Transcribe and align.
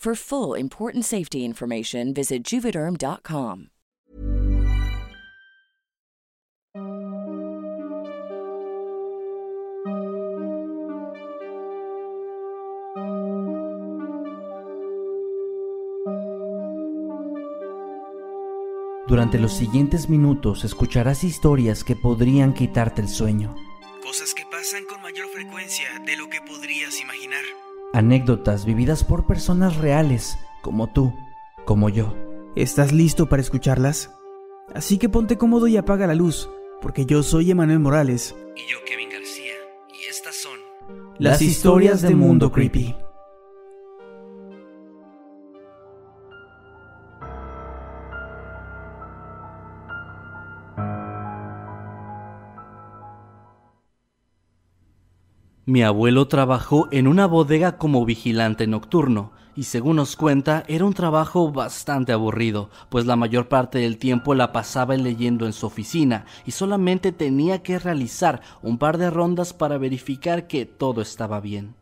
For 0.00 0.14
full 0.14 0.54
important 0.54 1.04
safety 1.04 1.44
information, 1.44 2.14
visit 2.14 2.42
juvederm.com. 2.42 3.68
Durante 19.06 19.38
los 19.38 19.52
siguientes 19.52 20.08
minutos 20.08 20.64
escucharás 20.64 21.24
historias 21.24 21.84
que 21.84 21.94
podrían 21.94 22.54
quitarte 22.54 23.02
el 23.02 23.08
sueño. 23.08 23.54
Anécdotas 28.00 28.64
vividas 28.64 29.04
por 29.04 29.26
personas 29.26 29.76
reales, 29.76 30.38
como 30.62 30.86
tú, 30.86 31.12
como 31.66 31.90
yo. 31.90 32.14
¿Estás 32.56 32.92
listo 32.92 33.28
para 33.28 33.42
escucharlas? 33.42 34.10
Así 34.74 34.96
que 34.96 35.10
ponte 35.10 35.36
cómodo 35.36 35.66
y 35.66 35.76
apaga 35.76 36.06
la 36.06 36.14
luz, 36.14 36.48
porque 36.80 37.04
yo 37.04 37.22
soy 37.22 37.50
Emanuel 37.50 37.80
Morales. 37.80 38.34
Y 38.56 38.72
yo, 38.72 38.78
Kevin 38.86 39.10
García. 39.10 39.52
Y 39.92 40.08
estas 40.08 40.34
son 40.34 40.58
Las 41.18 41.42
historias 41.42 42.00
de 42.00 42.14
Mundo 42.14 42.50
Creepy. 42.50 42.96
Mi 55.70 55.84
abuelo 55.84 56.26
trabajó 56.26 56.88
en 56.90 57.06
una 57.06 57.26
bodega 57.26 57.78
como 57.78 58.04
vigilante 58.04 58.66
nocturno, 58.66 59.30
y 59.54 59.62
según 59.62 59.94
nos 59.94 60.16
cuenta, 60.16 60.64
era 60.66 60.84
un 60.84 60.94
trabajo 60.94 61.52
bastante 61.52 62.10
aburrido, 62.10 62.70
pues 62.88 63.06
la 63.06 63.14
mayor 63.14 63.46
parte 63.46 63.78
del 63.78 63.96
tiempo 63.96 64.34
la 64.34 64.50
pasaba 64.50 64.96
leyendo 64.96 65.46
en 65.46 65.52
su 65.52 65.66
oficina 65.66 66.24
y 66.44 66.50
solamente 66.50 67.12
tenía 67.12 67.62
que 67.62 67.78
realizar 67.78 68.40
un 68.62 68.78
par 68.78 68.98
de 68.98 69.10
rondas 69.10 69.52
para 69.52 69.78
verificar 69.78 70.48
que 70.48 70.66
todo 70.66 71.02
estaba 71.02 71.38
bien. 71.38 71.76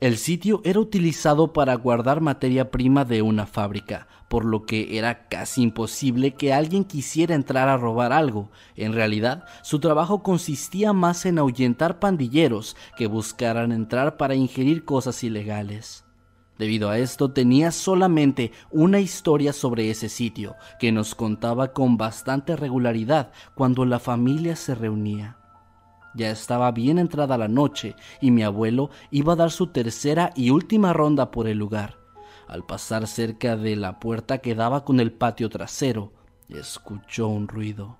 El 0.00 0.16
sitio 0.16 0.60
era 0.62 0.78
utilizado 0.78 1.52
para 1.52 1.74
guardar 1.74 2.20
materia 2.20 2.70
prima 2.70 3.04
de 3.04 3.20
una 3.20 3.46
fábrica, 3.46 4.06
por 4.28 4.44
lo 4.44 4.64
que 4.64 4.96
era 4.96 5.26
casi 5.26 5.62
imposible 5.62 6.34
que 6.34 6.52
alguien 6.52 6.84
quisiera 6.84 7.34
entrar 7.34 7.68
a 7.68 7.76
robar 7.76 8.12
algo. 8.12 8.52
En 8.76 8.92
realidad, 8.92 9.44
su 9.62 9.80
trabajo 9.80 10.22
consistía 10.22 10.92
más 10.92 11.26
en 11.26 11.40
ahuyentar 11.40 11.98
pandilleros 11.98 12.76
que 12.96 13.08
buscaran 13.08 13.72
entrar 13.72 14.16
para 14.16 14.36
ingerir 14.36 14.84
cosas 14.84 15.24
ilegales. 15.24 16.04
Debido 16.58 16.90
a 16.90 16.98
esto 16.98 17.32
tenía 17.32 17.72
solamente 17.72 18.52
una 18.70 19.00
historia 19.00 19.52
sobre 19.52 19.90
ese 19.90 20.08
sitio, 20.08 20.54
que 20.78 20.92
nos 20.92 21.16
contaba 21.16 21.72
con 21.72 21.96
bastante 21.96 22.54
regularidad 22.54 23.32
cuando 23.56 23.84
la 23.84 23.98
familia 23.98 24.54
se 24.54 24.76
reunía. 24.76 25.37
Ya 26.18 26.32
estaba 26.32 26.72
bien 26.72 26.98
entrada 26.98 27.38
la 27.38 27.46
noche 27.46 27.94
y 28.20 28.32
mi 28.32 28.42
abuelo 28.42 28.90
iba 29.12 29.34
a 29.34 29.36
dar 29.36 29.52
su 29.52 29.68
tercera 29.68 30.32
y 30.34 30.50
última 30.50 30.92
ronda 30.92 31.30
por 31.30 31.46
el 31.46 31.58
lugar. 31.58 31.96
Al 32.48 32.66
pasar 32.66 33.06
cerca 33.06 33.56
de 33.56 33.76
la 33.76 34.00
puerta 34.00 34.38
que 34.38 34.56
daba 34.56 34.84
con 34.84 34.98
el 34.98 35.12
patio 35.12 35.48
trasero, 35.48 36.12
escuchó 36.48 37.28
un 37.28 37.46
ruido. 37.46 37.98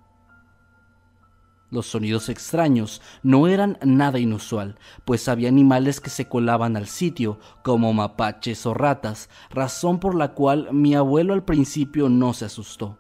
Los 1.70 1.86
sonidos 1.86 2.28
extraños 2.28 3.02
no 3.22 3.46
eran 3.46 3.78
nada 3.84 4.18
inusual, 4.18 4.80
pues 5.04 5.28
había 5.28 5.48
animales 5.48 6.00
que 6.00 6.10
se 6.10 6.26
colaban 6.26 6.76
al 6.76 6.88
sitio, 6.88 7.38
como 7.62 7.92
mapaches 7.92 8.66
o 8.66 8.74
ratas, 8.74 9.30
razón 9.48 10.00
por 10.00 10.16
la 10.16 10.34
cual 10.34 10.70
mi 10.72 10.96
abuelo 10.96 11.34
al 11.34 11.44
principio 11.44 12.08
no 12.08 12.32
se 12.32 12.46
asustó. 12.46 12.98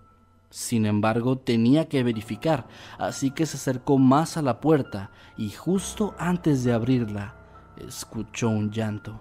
Sin 0.50 0.86
embargo, 0.86 1.36
tenía 1.36 1.88
que 1.88 2.02
verificar, 2.02 2.68
así 2.98 3.30
que 3.30 3.44
se 3.44 3.58
acercó 3.58 3.98
más 3.98 4.36
a 4.36 4.42
la 4.42 4.60
puerta 4.60 5.10
y 5.36 5.50
justo 5.50 6.14
antes 6.18 6.64
de 6.64 6.72
abrirla, 6.72 7.36
escuchó 7.76 8.48
un 8.48 8.70
llanto. 8.70 9.20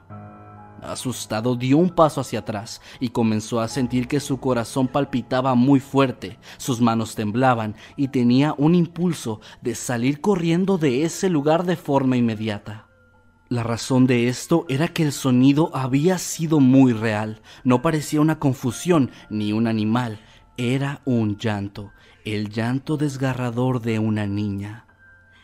Asustado 0.82 1.56
dio 1.56 1.78
un 1.78 1.90
paso 1.90 2.22
hacia 2.22 2.40
atrás 2.40 2.82
y 3.00 3.10
comenzó 3.10 3.60
a 3.60 3.68
sentir 3.68 4.08
que 4.08 4.20
su 4.20 4.40
corazón 4.40 4.88
palpitaba 4.88 5.56
muy 5.56 5.80
fuerte, 5.80 6.40
sus 6.58 6.80
manos 6.80 7.16
temblaban 7.16 7.76
y 7.96 8.10
tenía 8.10 8.54
un 8.58 8.76
impulso 8.76 9.42
de 9.62 9.76
salir 9.76 10.22
corriendo 10.22 10.78
de 10.78 11.04
ese 11.04 11.30
lugar 11.30 11.66
de 11.66 11.76
forma 11.76 12.16
inmediata. 12.16 12.88
La 13.50 13.64
razón 13.64 14.08
de 14.08 14.28
esto 14.28 14.66
era 14.68 14.90
que 14.90 15.04
el 15.04 15.14
sonido 15.14 15.72
había 15.74 16.18
sido 16.18 16.60
muy 16.60 16.92
real, 16.92 17.42
no 17.64 17.82
parecía 17.82 18.20
una 18.20 18.40
confusión 18.40 19.10
ni 19.30 19.54
un 19.54 19.68
animal, 19.68 20.20
era 20.58 21.02
un 21.06 21.38
llanto, 21.38 21.92
el 22.26 22.50
llanto 22.50 22.98
desgarrador 22.98 23.80
de 23.80 24.00
una 24.00 24.26
niña. 24.26 24.86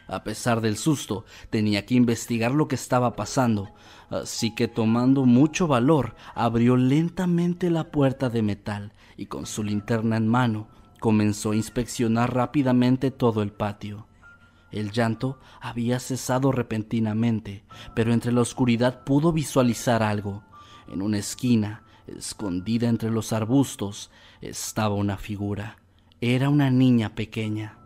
A 0.07 0.24
pesar 0.24 0.59
del 0.59 0.75
susto, 0.75 1.24
tenía 1.50 1.85
que 1.85 1.94
investigar 1.94 2.51
lo 2.51 2.68
que 2.68 2.75
estaba 2.75 3.16
pasando, 3.16 3.73
así 4.09 4.53
que 4.56 4.68
tomando 4.68 5.25
mucho 5.25 5.68
valor, 5.68 6.16
abrió 6.34 6.75
lentamente 6.75 7.69
la 7.69 7.91
puerta 7.91 8.29
de 8.29 8.41
metal 8.41 8.94
y 9.16 9.28
con 9.28 9.46
su 9.46 9.63
linterna 9.63 10.18
en 10.18 10.28
mano 10.28 10.68
comenzó 11.00 11.52
a 11.52 11.56
inspeccionar 11.56 12.34
rápidamente 12.34 13.12
todo 13.12 13.44
el 13.44 13.52
patio. 13.52 14.07
El 14.72 14.91
llanto 14.91 15.40
había 15.62 16.00
cesado 16.00 16.52
repentinamente, 16.52 17.63
pero 17.94 18.13
entre 18.13 18.31
la 18.31 18.41
oscuridad 18.41 19.03
pudo 19.03 19.31
visualizar 19.31 20.02
algo. 20.02 20.44
En 20.88 21.03
una 21.03 21.19
esquina, 21.19 21.84
escondida 22.08 22.88
entre 22.88 23.09
los 23.09 23.34
arbustos, 23.34 24.12
estaba 24.41 24.96
una 24.96 25.18
figura. 25.18 25.78
Era 26.22 26.50
una 26.50 26.69
niña 26.69 27.16
pequeña. 27.16 27.78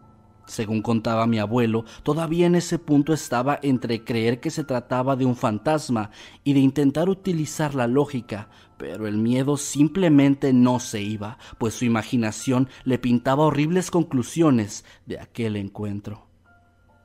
Según 0.48 0.82
contaba 0.82 1.28
mi 1.28 1.40
abuelo, 1.40 1.84
todavía 2.04 2.48
en 2.48 2.56
ese 2.56 2.80
punto 2.80 3.12
estaba 3.14 3.60
entre 3.62 4.06
creer 4.06 4.40
que 4.40 4.50
se 4.50 4.64
trataba 4.64 5.18
de 5.18 5.26
un 5.26 5.36
fantasma 5.36 6.12
y 6.46 6.54
de 6.54 6.62
intentar 6.62 7.10
utilizar 7.10 7.76
la 7.76 7.86
lógica, 7.86 8.50
pero 8.78 9.08
el 9.08 9.18
miedo 9.18 9.58
simplemente 9.58 10.54
no 10.54 10.80
se 10.80 11.02
iba, 11.02 11.38
pues 11.58 11.74
su 11.74 11.84
imaginación 11.84 12.70
le 12.86 12.98
pintaba 12.98 13.44
horribles 13.44 13.92
conclusiones 13.92 14.86
de 15.06 15.20
aquel 15.20 15.58
encuentro. 15.58 16.28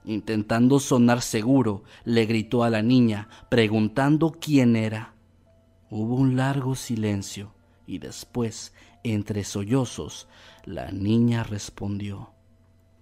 Intentando 0.04 0.78
sonar 0.78 1.20
seguro, 1.20 1.82
le 2.04 2.26
gritó 2.26 2.62
a 2.62 2.70
la 2.70 2.82
niña, 2.82 3.28
preguntando 3.48 4.32
quién 4.40 4.76
era. 4.76 5.14
Hubo 5.94 6.14
un 6.14 6.36
largo 6.38 6.74
silencio 6.74 7.52
y 7.86 7.98
después, 7.98 8.72
entre 9.04 9.44
sollozos, 9.44 10.26
la 10.64 10.90
niña 10.90 11.42
respondió. 11.42 12.30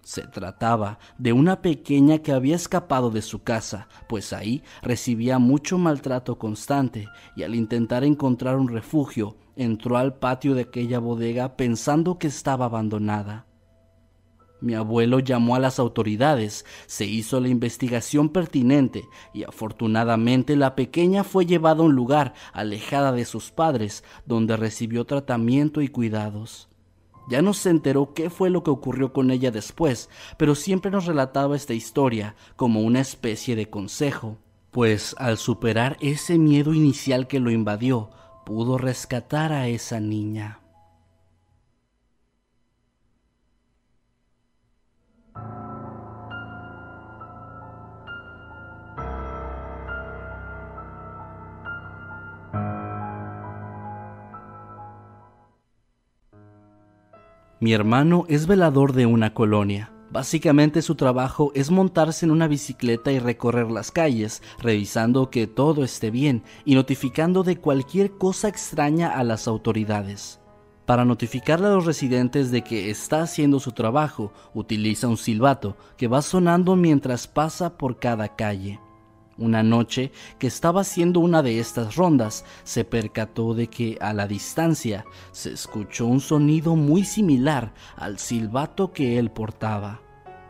Se 0.03 0.23
trataba 0.23 0.99
de 1.17 1.31
una 1.31 1.61
pequeña 1.61 2.17
que 2.17 2.33
había 2.33 2.57
escapado 2.57 3.09
de 3.09 3.21
su 3.21 3.43
casa, 3.43 3.87
pues 4.09 4.33
ahí 4.33 4.61
recibía 4.81 5.39
mucho 5.39 5.77
maltrato 5.77 6.37
constante 6.37 7.07
y 7.37 7.43
al 7.43 7.55
intentar 7.55 8.03
encontrar 8.03 8.57
un 8.57 8.67
refugio 8.67 9.37
entró 9.55 9.95
al 9.95 10.15
patio 10.15 10.53
de 10.53 10.63
aquella 10.63 10.99
bodega 10.99 11.55
pensando 11.55 12.19
que 12.19 12.27
estaba 12.27 12.65
abandonada. 12.65 13.45
Mi 14.61 14.75
abuelo 14.75 15.17
llamó 15.19 15.55
a 15.55 15.59
las 15.59 15.79
autoridades, 15.79 16.65
se 16.85 17.05
hizo 17.05 17.39
la 17.39 17.47
investigación 17.47 18.29
pertinente 18.29 19.09
y 19.33 19.43
afortunadamente 19.43 20.55
la 20.55 20.75
pequeña 20.75 21.23
fue 21.23 21.47
llevada 21.47 21.81
a 21.81 21.85
un 21.85 21.95
lugar 21.95 22.35
alejada 22.53 23.11
de 23.11 23.25
sus 23.25 23.49
padres, 23.49 24.03
donde 24.27 24.55
recibió 24.55 25.05
tratamiento 25.05 25.81
y 25.81 25.87
cuidados. 25.87 26.69
Ya 27.27 27.41
no 27.41 27.55
se 27.55 27.71
enteró 27.71 28.13
qué 28.13 28.29
fue 28.29 28.51
lo 28.51 28.61
que 28.63 28.69
ocurrió 28.69 29.13
con 29.13 29.31
ella 29.31 29.49
después, 29.49 30.09
pero 30.37 30.53
siempre 30.53 30.91
nos 30.91 31.07
relataba 31.07 31.55
esta 31.55 31.73
historia 31.73 32.35
como 32.55 32.81
una 32.81 32.99
especie 32.99 33.55
de 33.55 33.67
consejo, 33.69 34.37
pues 34.69 35.15
al 35.17 35.37
superar 35.37 35.97
ese 36.01 36.37
miedo 36.37 36.73
inicial 36.73 37.27
que 37.27 37.39
lo 37.39 37.49
invadió, 37.49 38.11
pudo 38.45 38.77
rescatar 38.77 39.53
a 39.53 39.67
esa 39.67 39.99
niña. 39.99 40.60
Mi 57.61 57.73
hermano 57.73 58.25
es 58.27 58.47
velador 58.47 58.93
de 58.93 59.05
una 59.05 59.35
colonia. 59.35 59.93
Básicamente 60.09 60.81
su 60.81 60.95
trabajo 60.95 61.51
es 61.53 61.69
montarse 61.69 62.25
en 62.25 62.31
una 62.31 62.47
bicicleta 62.47 63.11
y 63.11 63.19
recorrer 63.19 63.69
las 63.69 63.91
calles, 63.91 64.41
revisando 64.57 65.29
que 65.29 65.45
todo 65.45 65.83
esté 65.83 66.09
bien 66.09 66.41
y 66.65 66.73
notificando 66.73 67.43
de 67.43 67.57
cualquier 67.57 68.17
cosa 68.17 68.47
extraña 68.47 69.11
a 69.11 69.23
las 69.23 69.47
autoridades. 69.47 70.39
Para 70.87 71.05
notificarle 71.05 71.67
a 71.67 71.73
los 71.73 71.85
residentes 71.85 72.49
de 72.49 72.63
que 72.63 72.89
está 72.89 73.21
haciendo 73.21 73.59
su 73.59 73.73
trabajo, 73.73 74.33
utiliza 74.55 75.07
un 75.07 75.17
silbato 75.17 75.77
que 75.97 76.07
va 76.07 76.23
sonando 76.23 76.75
mientras 76.75 77.27
pasa 77.27 77.77
por 77.77 77.99
cada 77.99 78.35
calle. 78.35 78.79
Una 79.41 79.63
noche 79.63 80.11
que 80.37 80.45
estaba 80.45 80.81
haciendo 80.81 81.19
una 81.19 81.41
de 81.41 81.59
estas 81.59 81.95
rondas, 81.95 82.45
se 82.63 82.85
percató 82.85 83.55
de 83.55 83.65
que 83.65 83.97
a 83.99 84.13
la 84.13 84.27
distancia 84.27 85.03
se 85.31 85.53
escuchó 85.53 86.05
un 86.05 86.19
sonido 86.19 86.75
muy 86.75 87.03
similar 87.03 87.73
al 87.95 88.19
silbato 88.19 88.93
que 88.93 89.17
él 89.17 89.31
portaba. 89.31 89.99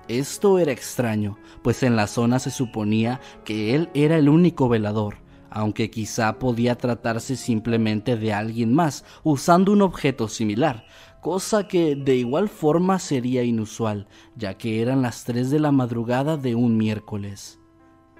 Esto 0.09 0.59
era 0.59 0.73
extraño, 0.73 1.37
pues 1.61 1.83
en 1.83 1.95
la 1.95 2.05
zona 2.05 2.39
se 2.39 2.51
suponía 2.51 3.21
que 3.45 3.75
él 3.75 3.89
era 3.93 4.17
el 4.17 4.27
único 4.27 4.67
velador, 4.67 5.19
aunque 5.49 5.89
quizá 5.89 6.37
podía 6.37 6.77
tratarse 6.77 7.37
simplemente 7.37 8.17
de 8.17 8.33
alguien 8.33 8.73
más 8.73 9.05
usando 9.23 9.71
un 9.71 9.83
objeto 9.83 10.27
similar, 10.27 10.85
cosa 11.21 11.65
que 11.65 11.95
de 11.95 12.17
igual 12.17 12.49
forma 12.49 12.99
sería 12.99 13.43
inusual, 13.43 14.09
ya 14.35 14.55
que 14.55 14.81
eran 14.81 15.01
las 15.01 15.23
3 15.23 15.49
de 15.49 15.61
la 15.61 15.71
madrugada 15.71 16.35
de 16.35 16.55
un 16.55 16.75
miércoles. 16.75 17.60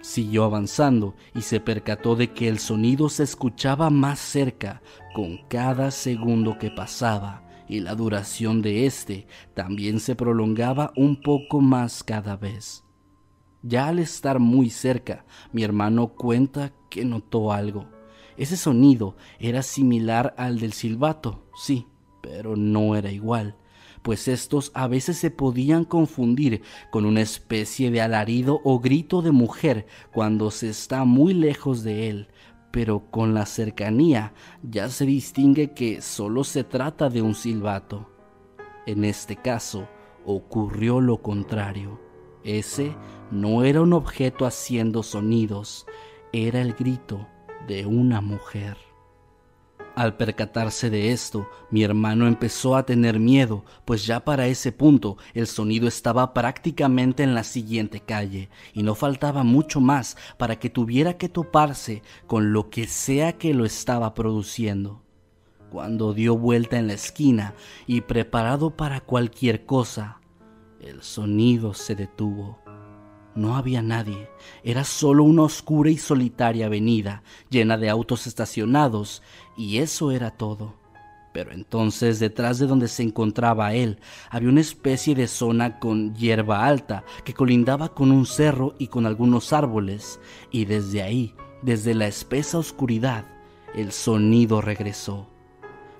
Siguió 0.01 0.45
avanzando 0.45 1.15
y 1.35 1.41
se 1.41 1.59
percató 1.59 2.15
de 2.15 2.33
que 2.33 2.47
el 2.47 2.59
sonido 2.59 3.07
se 3.09 3.23
escuchaba 3.23 3.89
más 3.89 4.19
cerca 4.19 4.81
con 5.13 5.37
cada 5.47 5.91
segundo 5.91 6.57
que 6.57 6.71
pasaba 6.71 7.43
y 7.67 7.79
la 7.79 7.95
duración 7.95 8.61
de 8.61 8.85
éste 8.85 9.27
también 9.53 9.99
se 9.99 10.15
prolongaba 10.15 10.91
un 10.95 11.21
poco 11.21 11.61
más 11.61 12.03
cada 12.03 12.35
vez. 12.35 12.83
Ya 13.61 13.87
al 13.87 13.99
estar 13.99 14.39
muy 14.39 14.71
cerca, 14.71 15.23
mi 15.53 15.63
hermano 15.63 16.09
cuenta 16.09 16.73
que 16.89 17.05
notó 17.05 17.53
algo. 17.53 17.87
Ese 18.37 18.57
sonido 18.57 19.15
era 19.39 19.61
similar 19.61 20.33
al 20.37 20.59
del 20.59 20.73
silbato, 20.73 21.45
sí, 21.55 21.85
pero 22.21 22.55
no 22.55 22.95
era 22.95 23.11
igual 23.11 23.55
pues 24.01 24.27
estos 24.27 24.71
a 24.73 24.87
veces 24.87 25.17
se 25.17 25.31
podían 25.31 25.85
confundir 25.85 26.61
con 26.89 27.05
una 27.05 27.21
especie 27.21 27.91
de 27.91 28.01
alarido 28.01 28.61
o 28.63 28.79
grito 28.79 29.21
de 29.21 29.31
mujer 29.31 29.85
cuando 30.13 30.51
se 30.51 30.69
está 30.69 31.05
muy 31.05 31.33
lejos 31.33 31.83
de 31.83 32.09
él, 32.09 32.27
pero 32.71 33.11
con 33.11 33.33
la 33.33 33.45
cercanía 33.45 34.33
ya 34.63 34.89
se 34.89 35.05
distingue 35.05 35.73
que 35.73 36.01
solo 36.01 36.43
se 36.43 36.63
trata 36.63 37.09
de 37.09 37.21
un 37.21 37.35
silbato. 37.35 38.09
En 38.85 39.03
este 39.03 39.35
caso, 39.35 39.87
ocurrió 40.25 41.01
lo 41.01 41.21
contrario. 41.21 41.99
Ese 42.43 42.95
no 43.29 43.63
era 43.63 43.81
un 43.81 43.93
objeto 43.93 44.45
haciendo 44.45 45.03
sonidos, 45.03 45.85
era 46.33 46.61
el 46.61 46.73
grito 46.73 47.27
de 47.67 47.85
una 47.85 48.21
mujer. 48.21 48.77
Al 50.01 50.17
percatarse 50.17 50.89
de 50.89 51.11
esto, 51.11 51.47
mi 51.69 51.83
hermano 51.83 52.25
empezó 52.25 52.75
a 52.75 52.87
tener 52.87 53.19
miedo, 53.19 53.63
pues 53.85 54.03
ya 54.03 54.25
para 54.25 54.47
ese 54.47 54.71
punto 54.71 55.17
el 55.35 55.45
sonido 55.45 55.87
estaba 55.87 56.33
prácticamente 56.33 57.21
en 57.21 57.35
la 57.35 57.43
siguiente 57.43 57.99
calle, 57.99 58.49
y 58.73 58.81
no 58.81 58.95
faltaba 58.95 59.43
mucho 59.43 59.79
más 59.79 60.17
para 60.39 60.57
que 60.57 60.71
tuviera 60.71 61.19
que 61.19 61.29
toparse 61.29 62.01
con 62.25 62.51
lo 62.51 62.71
que 62.71 62.87
sea 62.87 63.33
que 63.33 63.53
lo 63.53 63.63
estaba 63.63 64.15
produciendo. 64.15 65.03
Cuando 65.69 66.15
dio 66.15 66.35
vuelta 66.35 66.79
en 66.79 66.87
la 66.87 66.93
esquina 66.93 67.53
y 67.85 68.01
preparado 68.01 68.75
para 68.75 69.01
cualquier 69.01 69.67
cosa, 69.67 70.19
el 70.79 71.03
sonido 71.03 71.75
se 71.75 71.93
detuvo. 71.93 72.60
No 73.33 73.55
había 73.55 73.81
nadie, 73.81 74.29
era 74.63 74.83
solo 74.83 75.23
una 75.23 75.43
oscura 75.43 75.89
y 75.89 75.97
solitaria 75.97 76.65
avenida 76.65 77.23
llena 77.49 77.77
de 77.77 77.89
autos 77.89 78.27
estacionados, 78.27 79.23
y 79.55 79.77
eso 79.77 80.11
era 80.11 80.31
todo. 80.31 80.75
Pero 81.31 81.53
entonces 81.53 82.19
detrás 82.19 82.59
de 82.59 82.67
donde 82.67 82.89
se 82.89 83.03
encontraba 83.03 83.73
él 83.73 83.99
había 84.29 84.49
una 84.49 84.59
especie 84.59 85.15
de 85.15 85.29
zona 85.29 85.79
con 85.79 86.13
hierba 86.13 86.65
alta 86.65 87.05
que 87.23 87.33
colindaba 87.33 87.93
con 87.93 88.11
un 88.11 88.25
cerro 88.25 88.75
y 88.77 88.87
con 88.87 89.05
algunos 89.05 89.53
árboles, 89.53 90.19
y 90.51 90.65
desde 90.65 91.01
ahí, 91.01 91.33
desde 91.61 91.93
la 91.93 92.07
espesa 92.07 92.57
oscuridad, 92.57 93.25
el 93.73 93.93
sonido 93.93 94.59
regresó 94.59 95.31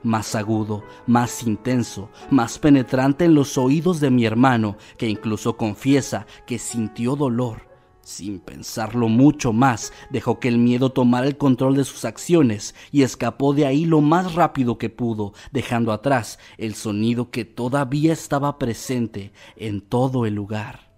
más 0.04 0.36
agudo, 0.36 0.84
más 1.08 1.44
intenso, 1.44 2.10
más 2.30 2.60
penetrante 2.60 3.26
en 3.26 3.36
los 3.36 3.58
oídos 3.58 4.00
de 4.00 4.10
mi 4.10 4.26
hermano, 4.26 4.78
que 4.98 5.08
incluso 5.08 5.58
confiesa 5.58 6.26
que 6.46 6.60
sintió 6.60 7.16
dolor. 7.16 7.72
Sin 8.04 8.40
pensarlo 8.40 9.08
mucho 9.08 9.54
más, 9.54 9.94
dejó 10.10 10.40
que 10.40 10.48
el 10.48 10.58
miedo 10.58 10.92
tomara 10.92 11.28
el 11.28 11.38
control 11.38 11.76
de 11.76 11.84
sus 11.84 12.04
acciones 12.04 12.74
y 12.92 13.04
escapó 13.04 13.54
de 13.54 13.68
ahí 13.68 13.86
lo 13.86 14.02
más 14.02 14.34
rápido 14.34 14.78
que 14.78 14.90
pudo, 14.90 15.34
dejando 15.52 15.92
atrás 15.92 16.40
el 16.58 16.74
sonido 16.74 17.30
que 17.30 17.46
todavía 17.46 18.12
estaba 18.12 18.58
presente 18.58 19.32
en 19.56 19.82
todo 19.82 20.26
el 20.26 20.34
lugar. 20.34 20.92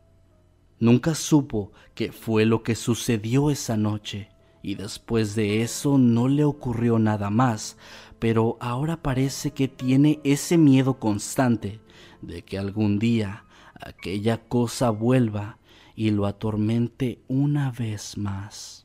Nunca 0.79 1.13
supo 1.13 1.71
qué 1.93 2.11
fue 2.11 2.45
lo 2.45 2.63
que 2.63 2.75
sucedió 2.75 3.51
esa 3.51 3.75
noche, 3.75 4.29
y 4.61 4.75
después 4.75 5.35
de 5.35 5.61
eso 5.61 5.97
no 5.97 6.29
le 6.29 6.45
ocurrió 6.45 6.99
nada 6.99 7.29
más, 7.29 7.77
pero 8.23 8.55
ahora 8.61 9.03
parece 9.03 9.51
que 9.51 9.67
tiene 9.67 10.21
ese 10.23 10.57
miedo 10.57 10.97
constante 10.97 11.81
de 12.21 12.41
que 12.41 12.57
algún 12.57 12.97
día 12.97 13.43
aquella 13.73 14.37
cosa 14.37 14.91
vuelva 14.91 15.57
y 15.93 16.11
lo 16.11 16.25
atormente 16.25 17.19
una 17.27 17.69
vez 17.71 18.17
más. 18.17 18.82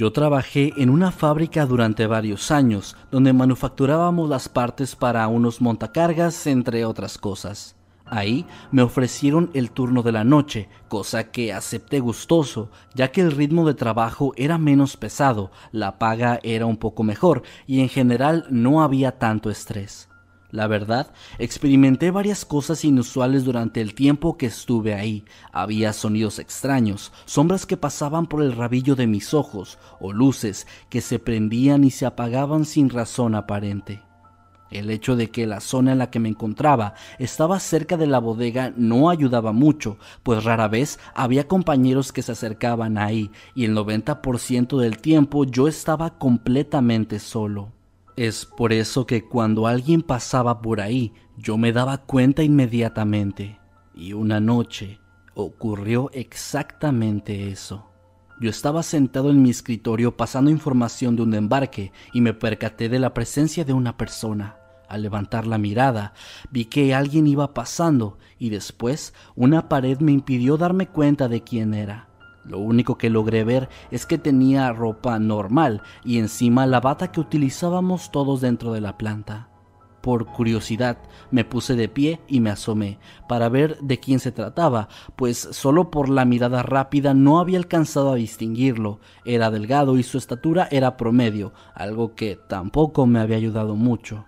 Yo 0.00 0.12
trabajé 0.12 0.72
en 0.78 0.88
una 0.88 1.12
fábrica 1.12 1.66
durante 1.66 2.06
varios 2.06 2.50
años, 2.50 2.96
donde 3.10 3.34
manufacturábamos 3.34 4.30
las 4.30 4.48
partes 4.48 4.96
para 4.96 5.28
unos 5.28 5.60
montacargas, 5.60 6.46
entre 6.46 6.86
otras 6.86 7.18
cosas. 7.18 7.76
Ahí 8.06 8.46
me 8.72 8.80
ofrecieron 8.80 9.50
el 9.52 9.70
turno 9.70 10.02
de 10.02 10.12
la 10.12 10.24
noche, 10.24 10.70
cosa 10.88 11.30
que 11.30 11.52
acepté 11.52 12.00
gustoso, 12.00 12.70
ya 12.94 13.12
que 13.12 13.20
el 13.20 13.30
ritmo 13.30 13.66
de 13.66 13.74
trabajo 13.74 14.32
era 14.36 14.56
menos 14.56 14.96
pesado, 14.96 15.50
la 15.70 15.98
paga 15.98 16.40
era 16.42 16.64
un 16.64 16.78
poco 16.78 17.02
mejor 17.02 17.42
y 17.66 17.80
en 17.80 17.90
general 17.90 18.46
no 18.48 18.82
había 18.82 19.18
tanto 19.18 19.50
estrés. 19.50 20.09
La 20.52 20.66
verdad, 20.66 21.12
experimenté 21.38 22.10
varias 22.10 22.44
cosas 22.44 22.84
inusuales 22.84 23.44
durante 23.44 23.80
el 23.80 23.94
tiempo 23.94 24.36
que 24.36 24.46
estuve 24.46 24.94
ahí. 24.94 25.24
Había 25.52 25.92
sonidos 25.92 26.40
extraños, 26.40 27.12
sombras 27.24 27.66
que 27.66 27.76
pasaban 27.76 28.26
por 28.26 28.42
el 28.42 28.52
rabillo 28.52 28.96
de 28.96 29.06
mis 29.06 29.32
ojos, 29.32 29.78
o 30.00 30.12
luces 30.12 30.66
que 30.88 31.00
se 31.00 31.20
prendían 31.20 31.84
y 31.84 31.90
se 31.90 32.04
apagaban 32.04 32.64
sin 32.64 32.90
razón 32.90 33.36
aparente. 33.36 34.02
El 34.70 34.90
hecho 34.90 35.16
de 35.16 35.30
que 35.30 35.46
la 35.46 35.60
zona 35.60 35.92
en 35.92 35.98
la 35.98 36.10
que 36.10 36.20
me 36.20 36.28
encontraba 36.28 36.94
estaba 37.18 37.58
cerca 37.58 37.96
de 37.96 38.06
la 38.06 38.20
bodega 38.20 38.72
no 38.76 39.10
ayudaba 39.10 39.52
mucho, 39.52 39.98
pues 40.22 40.44
rara 40.44 40.68
vez 40.68 40.98
había 41.14 41.48
compañeros 41.48 42.12
que 42.12 42.22
se 42.22 42.32
acercaban 42.32 42.96
ahí 42.96 43.30
y 43.54 43.64
el 43.64 43.76
90% 43.76 44.78
del 44.78 44.98
tiempo 44.98 45.44
yo 45.44 45.66
estaba 45.66 46.18
completamente 46.18 47.18
solo. 47.18 47.72
Es 48.20 48.44
por 48.44 48.74
eso 48.74 49.06
que 49.06 49.24
cuando 49.24 49.66
alguien 49.66 50.02
pasaba 50.02 50.60
por 50.60 50.82
ahí, 50.82 51.14
yo 51.38 51.56
me 51.56 51.72
daba 51.72 51.96
cuenta 51.96 52.42
inmediatamente. 52.42 53.58
Y 53.94 54.12
una 54.12 54.40
noche 54.40 55.00
ocurrió 55.32 56.10
exactamente 56.12 57.50
eso. 57.50 57.88
Yo 58.38 58.50
estaba 58.50 58.82
sentado 58.82 59.30
en 59.30 59.40
mi 59.40 59.48
escritorio 59.48 60.18
pasando 60.18 60.50
información 60.50 61.16
de 61.16 61.22
un 61.22 61.32
embarque 61.32 61.92
y 62.12 62.20
me 62.20 62.34
percaté 62.34 62.90
de 62.90 62.98
la 62.98 63.14
presencia 63.14 63.64
de 63.64 63.72
una 63.72 63.96
persona. 63.96 64.58
Al 64.86 65.00
levantar 65.00 65.46
la 65.46 65.56
mirada, 65.56 66.12
vi 66.50 66.66
que 66.66 66.92
alguien 66.92 67.26
iba 67.26 67.54
pasando 67.54 68.18
y 68.38 68.50
después 68.50 69.14
una 69.34 69.70
pared 69.70 69.98
me 70.00 70.12
impidió 70.12 70.58
darme 70.58 70.88
cuenta 70.88 71.26
de 71.26 71.42
quién 71.42 71.72
era. 71.72 72.09
Lo 72.50 72.58
único 72.58 72.98
que 72.98 73.10
logré 73.10 73.44
ver 73.44 73.68
es 73.92 74.06
que 74.06 74.18
tenía 74.18 74.72
ropa 74.72 75.20
normal 75.20 75.82
y 76.04 76.18
encima 76.18 76.66
la 76.66 76.80
bata 76.80 77.12
que 77.12 77.20
utilizábamos 77.20 78.10
todos 78.10 78.40
dentro 78.40 78.72
de 78.72 78.80
la 78.80 78.98
planta. 78.98 79.48
Por 80.00 80.26
curiosidad 80.26 80.98
me 81.30 81.44
puse 81.44 81.76
de 81.76 81.88
pie 81.88 82.20
y 82.26 82.40
me 82.40 82.50
asomé 82.50 82.98
para 83.28 83.48
ver 83.48 83.78
de 83.82 84.00
quién 84.00 84.18
se 84.18 84.32
trataba, 84.32 84.88
pues 85.14 85.38
solo 85.52 85.92
por 85.92 86.08
la 86.08 86.24
mirada 86.24 86.64
rápida 86.64 87.14
no 87.14 87.38
había 87.38 87.58
alcanzado 87.58 88.10
a 88.10 88.16
distinguirlo. 88.16 88.98
Era 89.24 89.52
delgado 89.52 89.96
y 89.96 90.02
su 90.02 90.18
estatura 90.18 90.66
era 90.72 90.96
promedio, 90.96 91.52
algo 91.72 92.16
que 92.16 92.36
tampoco 92.48 93.06
me 93.06 93.20
había 93.20 93.36
ayudado 93.36 93.76
mucho. 93.76 94.26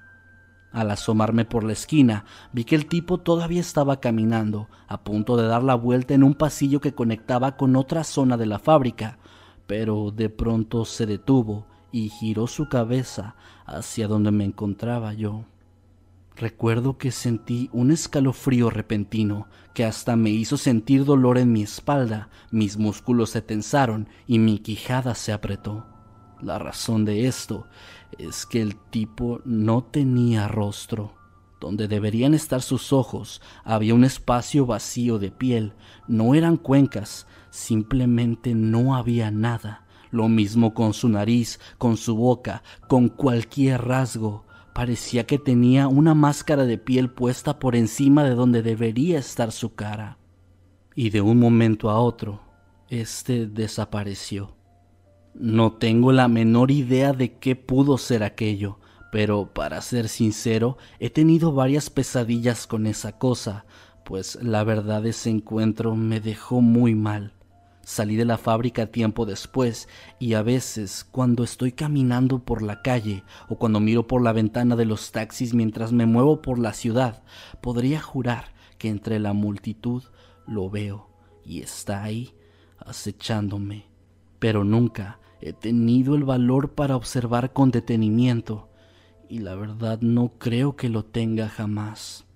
Al 0.72 0.90
asomarme 0.90 1.44
por 1.44 1.64
la 1.64 1.74
esquina, 1.74 2.24
vi 2.52 2.64
que 2.64 2.74
el 2.74 2.86
tipo 2.86 3.18
todavía 3.18 3.60
estaba 3.60 4.00
caminando, 4.00 4.68
a 4.88 5.02
punto 5.02 5.36
de 5.36 5.46
dar 5.46 5.62
la 5.62 5.74
vuelta 5.74 6.14
en 6.14 6.22
un 6.22 6.34
pasillo 6.34 6.80
que 6.80 6.94
conectaba 6.94 7.56
con 7.56 7.76
otra 7.76 8.04
zona 8.04 8.38
de 8.38 8.46
la 8.46 8.58
fábrica, 8.58 9.18
pero 9.66 10.10
de 10.10 10.30
pronto 10.30 10.84
se 10.86 11.04
detuvo 11.04 11.66
y 11.92 12.08
giró 12.08 12.46
su 12.46 12.68
cabeza 12.68 13.36
hacia 13.66 14.08
donde 14.08 14.30
me 14.30 14.44
encontraba 14.44 15.12
yo. 15.12 15.44
Recuerdo 16.36 16.96
que 16.96 17.10
sentí 17.10 17.68
un 17.72 17.90
escalofrío 17.90 18.70
repentino 18.70 19.48
que 19.74 19.84
hasta 19.84 20.16
me 20.16 20.30
hizo 20.30 20.56
sentir 20.56 21.04
dolor 21.04 21.36
en 21.36 21.52
mi 21.52 21.62
espalda, 21.62 22.30
mis 22.50 22.78
músculos 22.78 23.30
se 23.30 23.42
tensaron 23.42 24.08
y 24.26 24.38
mi 24.38 24.58
quijada 24.58 25.14
se 25.14 25.32
apretó. 25.32 25.86
La 26.40 26.58
razón 26.58 27.04
de 27.04 27.26
esto 27.28 27.66
es 28.18 28.46
que 28.46 28.60
el 28.60 28.76
tipo 28.76 29.40
no 29.44 29.84
tenía 29.84 30.48
rostro. 30.48 31.14
Donde 31.60 31.86
deberían 31.86 32.34
estar 32.34 32.60
sus 32.60 32.92
ojos 32.92 33.40
había 33.64 33.94
un 33.94 34.04
espacio 34.04 34.66
vacío 34.66 35.18
de 35.18 35.30
piel. 35.30 35.74
No 36.08 36.34
eran 36.34 36.56
cuencas, 36.56 37.26
simplemente 37.50 38.54
no 38.54 38.96
había 38.96 39.30
nada. 39.30 39.86
Lo 40.10 40.28
mismo 40.28 40.74
con 40.74 40.92
su 40.92 41.08
nariz, 41.08 41.60
con 41.78 41.96
su 41.96 42.16
boca, 42.16 42.62
con 42.88 43.08
cualquier 43.08 43.84
rasgo. 43.84 44.44
Parecía 44.74 45.24
que 45.24 45.38
tenía 45.38 45.86
una 45.86 46.14
máscara 46.14 46.64
de 46.64 46.78
piel 46.78 47.10
puesta 47.10 47.58
por 47.58 47.76
encima 47.76 48.24
de 48.24 48.34
donde 48.34 48.62
debería 48.62 49.18
estar 49.18 49.52
su 49.52 49.74
cara. 49.74 50.18
Y 50.94 51.10
de 51.10 51.20
un 51.20 51.38
momento 51.38 51.90
a 51.90 52.00
otro, 52.00 52.40
este 52.88 53.46
desapareció. 53.46 54.56
No 55.34 55.72
tengo 55.72 56.12
la 56.12 56.28
menor 56.28 56.70
idea 56.70 57.14
de 57.14 57.38
qué 57.38 57.56
pudo 57.56 57.96
ser 57.96 58.22
aquello, 58.22 58.78
pero 59.10 59.46
para 59.46 59.80
ser 59.80 60.08
sincero, 60.08 60.76
he 60.98 61.08
tenido 61.08 61.52
varias 61.52 61.88
pesadillas 61.88 62.66
con 62.66 62.86
esa 62.86 63.18
cosa, 63.18 63.64
pues 64.04 64.38
la 64.42 64.62
verdad 64.62 65.06
ese 65.06 65.30
encuentro 65.30 65.96
me 65.96 66.20
dejó 66.20 66.60
muy 66.60 66.94
mal. 66.94 67.32
Salí 67.82 68.16
de 68.16 68.26
la 68.26 68.36
fábrica 68.36 68.86
tiempo 68.86 69.24
después 69.24 69.88
y 70.18 70.34
a 70.34 70.42
veces 70.42 71.04
cuando 71.10 71.44
estoy 71.44 71.72
caminando 71.72 72.38
por 72.38 72.62
la 72.62 72.82
calle 72.82 73.24
o 73.48 73.56
cuando 73.56 73.80
miro 73.80 74.06
por 74.06 74.22
la 74.22 74.32
ventana 74.32 74.76
de 74.76 74.84
los 74.84 75.12
taxis 75.12 75.52
mientras 75.54 75.92
me 75.92 76.06
muevo 76.06 76.42
por 76.42 76.58
la 76.58 76.74
ciudad, 76.74 77.22
podría 77.60 78.00
jurar 78.00 78.52
que 78.78 78.88
entre 78.88 79.18
la 79.18 79.32
multitud 79.32 80.04
lo 80.46 80.70
veo 80.70 81.08
y 81.44 81.60
está 81.60 82.02
ahí 82.02 82.34
acechándome. 82.78 83.91
Pero 84.42 84.64
nunca 84.64 85.20
he 85.40 85.52
tenido 85.52 86.16
el 86.16 86.24
valor 86.24 86.72
para 86.72 86.96
observar 86.96 87.52
con 87.52 87.70
detenimiento 87.70 88.68
y 89.28 89.38
la 89.38 89.54
verdad 89.54 90.00
no 90.00 90.32
creo 90.36 90.74
que 90.74 90.88
lo 90.88 91.04
tenga 91.04 91.48
jamás. 91.48 92.26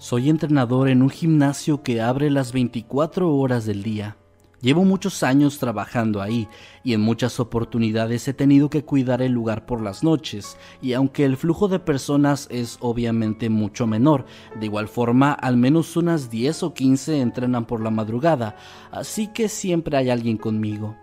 Soy 0.00 0.30
entrenador 0.30 0.88
en 0.88 1.02
un 1.02 1.10
gimnasio 1.10 1.82
que 1.82 2.00
abre 2.00 2.30
las 2.30 2.54
24 2.54 3.36
horas 3.36 3.66
del 3.66 3.82
día. 3.82 4.16
Llevo 4.62 4.82
muchos 4.82 5.22
años 5.22 5.58
trabajando 5.58 6.22
ahí 6.22 6.48
y 6.82 6.94
en 6.94 7.02
muchas 7.02 7.38
oportunidades 7.38 8.26
he 8.26 8.32
tenido 8.32 8.70
que 8.70 8.82
cuidar 8.82 9.20
el 9.20 9.32
lugar 9.32 9.66
por 9.66 9.82
las 9.82 10.02
noches 10.02 10.56
y 10.80 10.94
aunque 10.94 11.26
el 11.26 11.36
flujo 11.36 11.68
de 11.68 11.80
personas 11.80 12.48
es 12.50 12.78
obviamente 12.80 13.50
mucho 13.50 13.86
menor, 13.86 14.24
de 14.58 14.64
igual 14.64 14.88
forma 14.88 15.34
al 15.34 15.58
menos 15.58 15.94
unas 15.98 16.30
10 16.30 16.62
o 16.62 16.72
15 16.72 17.20
entrenan 17.20 17.66
por 17.66 17.82
la 17.82 17.90
madrugada, 17.90 18.56
así 18.90 19.26
que 19.26 19.50
siempre 19.50 19.98
hay 19.98 20.08
alguien 20.08 20.38
conmigo. 20.38 20.96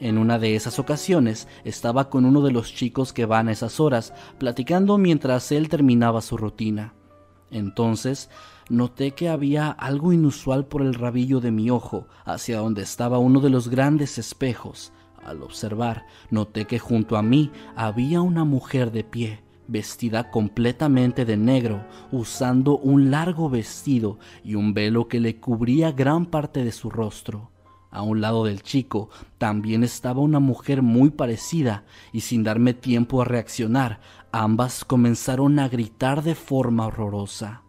En 0.00 0.18
una 0.18 0.40
de 0.40 0.56
esas 0.56 0.80
ocasiones 0.80 1.46
estaba 1.62 2.10
con 2.10 2.24
uno 2.24 2.40
de 2.40 2.50
los 2.50 2.74
chicos 2.74 3.12
que 3.12 3.26
van 3.26 3.46
a 3.46 3.52
esas 3.52 3.78
horas, 3.78 4.12
platicando 4.38 4.98
mientras 4.98 5.52
él 5.52 5.68
terminaba 5.68 6.20
su 6.20 6.36
rutina. 6.36 6.94
Entonces 7.54 8.30
noté 8.68 9.12
que 9.12 9.28
había 9.28 9.70
algo 9.70 10.12
inusual 10.12 10.66
por 10.66 10.82
el 10.82 10.92
rabillo 10.92 11.40
de 11.40 11.52
mi 11.52 11.70
ojo, 11.70 12.08
hacia 12.24 12.58
donde 12.58 12.82
estaba 12.82 13.18
uno 13.18 13.40
de 13.40 13.48
los 13.48 13.68
grandes 13.68 14.18
espejos. 14.18 14.92
Al 15.24 15.40
observar, 15.40 16.04
noté 16.30 16.66
que 16.66 16.80
junto 16.80 17.16
a 17.16 17.22
mí 17.22 17.52
había 17.76 18.20
una 18.22 18.44
mujer 18.44 18.90
de 18.90 19.04
pie, 19.04 19.44
vestida 19.68 20.32
completamente 20.32 21.24
de 21.24 21.36
negro, 21.36 21.86
usando 22.10 22.76
un 22.76 23.12
largo 23.12 23.48
vestido 23.48 24.18
y 24.42 24.56
un 24.56 24.74
velo 24.74 25.06
que 25.06 25.20
le 25.20 25.36
cubría 25.38 25.92
gran 25.92 26.26
parte 26.26 26.64
de 26.64 26.72
su 26.72 26.90
rostro. 26.90 27.52
A 27.94 28.02
un 28.02 28.20
lado 28.20 28.44
del 28.44 28.64
chico 28.64 29.08
también 29.38 29.84
estaba 29.84 30.20
una 30.20 30.40
mujer 30.40 30.82
muy 30.82 31.10
parecida 31.10 31.84
y 32.12 32.22
sin 32.22 32.42
darme 32.42 32.74
tiempo 32.74 33.22
a 33.22 33.24
reaccionar, 33.24 34.00
ambas 34.34 34.84
comenzaron 34.84 35.60
a 35.60 35.68
gritar 35.68 36.24
de 36.24 36.34
forma 36.34 36.88
horrorosa. 36.88 37.62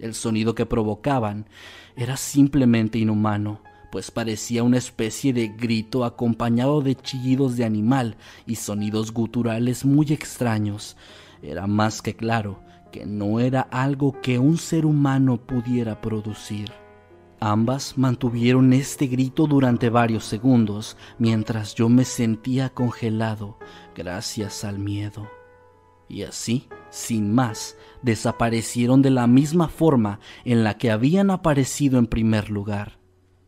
El 0.00 0.14
sonido 0.14 0.56
que 0.56 0.66
provocaban 0.66 1.46
era 1.94 2.16
simplemente 2.16 2.98
inhumano, 2.98 3.60
pues 3.92 4.10
parecía 4.10 4.64
una 4.64 4.78
especie 4.78 5.32
de 5.32 5.46
grito 5.46 6.04
acompañado 6.04 6.80
de 6.80 6.96
chillidos 6.96 7.56
de 7.56 7.64
animal 7.64 8.16
y 8.46 8.56
sonidos 8.56 9.12
guturales 9.12 9.84
muy 9.84 10.12
extraños. 10.12 10.96
Era 11.40 11.68
más 11.68 12.02
que 12.02 12.16
claro 12.16 12.58
que 12.90 13.06
no 13.06 13.38
era 13.38 13.60
algo 13.60 14.20
que 14.20 14.40
un 14.40 14.58
ser 14.58 14.86
humano 14.86 15.36
pudiera 15.36 16.00
producir. 16.00 16.72
Ambas 17.38 17.96
mantuvieron 17.96 18.72
este 18.72 19.06
grito 19.06 19.46
durante 19.46 19.88
varios 19.88 20.24
segundos 20.24 20.96
mientras 21.18 21.76
yo 21.76 21.88
me 21.88 22.04
sentía 22.04 22.70
congelado 22.70 23.56
gracias 23.94 24.64
al 24.64 24.80
miedo. 24.80 25.41
Y 26.12 26.24
así, 26.24 26.68
sin 26.90 27.34
más, 27.34 27.78
desaparecieron 28.02 29.00
de 29.00 29.08
la 29.08 29.26
misma 29.26 29.68
forma 29.68 30.20
en 30.44 30.62
la 30.62 30.76
que 30.76 30.90
habían 30.90 31.30
aparecido 31.30 31.98
en 31.98 32.06
primer 32.06 32.50
lugar. 32.50 32.98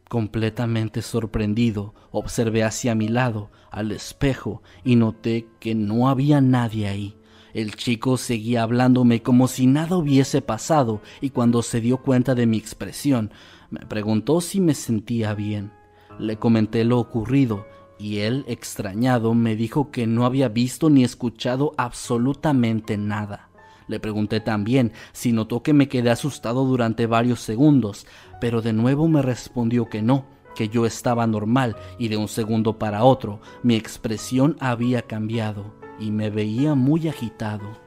Completamente 0.09 1.03
sorprendido, 1.03 1.95
observé 2.11 2.65
hacia 2.65 2.95
mi 2.95 3.09
lado, 3.09 3.51
al 3.71 3.93
espejo, 3.93 4.63
y 4.83 4.97
noté 4.97 5.47
que 5.61 5.75
no 5.75 6.09
había 6.09 6.41
nadie 6.41 6.89
ahí. 6.89 7.19
El 7.53 7.77
chico 7.77 8.17
seguía 8.17 8.63
hablándome 8.63 9.23
como 9.23 9.47
si 9.47 9.67
nada 9.67 9.99
hubiese 9.99 10.41
pasado, 10.41 11.03
y 11.21 11.29
cuando 11.29 11.61
se 11.61 11.83
dio 11.83 11.99
cuenta 11.99 12.35
de 12.35 12.47
mi 12.47 12.57
expresión, 12.57 13.31
me 13.69 13.81
preguntó 13.81 14.41
si 14.41 14.63
me 14.63 14.73
sentía 14.73 15.35
bien. 15.35 15.71
Le 16.19 16.39
comenté 16.39 16.85
lo 16.85 16.99
ocurrido 16.99 17.67
y 17.99 18.19
él, 18.19 18.45
extrañado, 18.49 19.35
me 19.35 19.57
dijo 19.57 19.91
que 19.91 20.07
no 20.07 20.25
había 20.27 20.49
visto 20.49 20.91
ni 20.91 21.05
escuchado 21.05 21.73
absolutamente 21.77 22.97
nada. 22.97 23.51
Le 23.87 24.01
pregunté 24.01 24.41
también 24.41 24.93
si 25.13 25.33
notó 25.33 25.63
que 25.63 25.73
me 25.73 25.89
quedé 25.89 26.11
asustado 26.11 26.65
durante 26.65 27.07
varios 27.07 27.41
segundos, 27.41 28.07
pero 28.41 28.63
de 28.63 28.73
nuevo 28.73 29.09
me 29.09 29.23
respondió 29.23 29.89
que 29.89 30.03
no, 30.03 30.27
que 30.55 30.69
yo 30.69 30.87
estaba 30.87 31.27
normal 31.27 31.77
y 31.99 32.09
de 32.09 32.17
un 32.17 32.29
segundo 32.29 32.79
para 32.79 33.05
otro 33.05 33.41
mi 33.63 33.75
expresión 33.77 34.57
había 34.61 35.03
cambiado 35.03 35.75
y 35.99 36.11
me 36.11 36.31
veía 36.31 36.75
muy 36.75 37.09
agitado. 37.09 37.85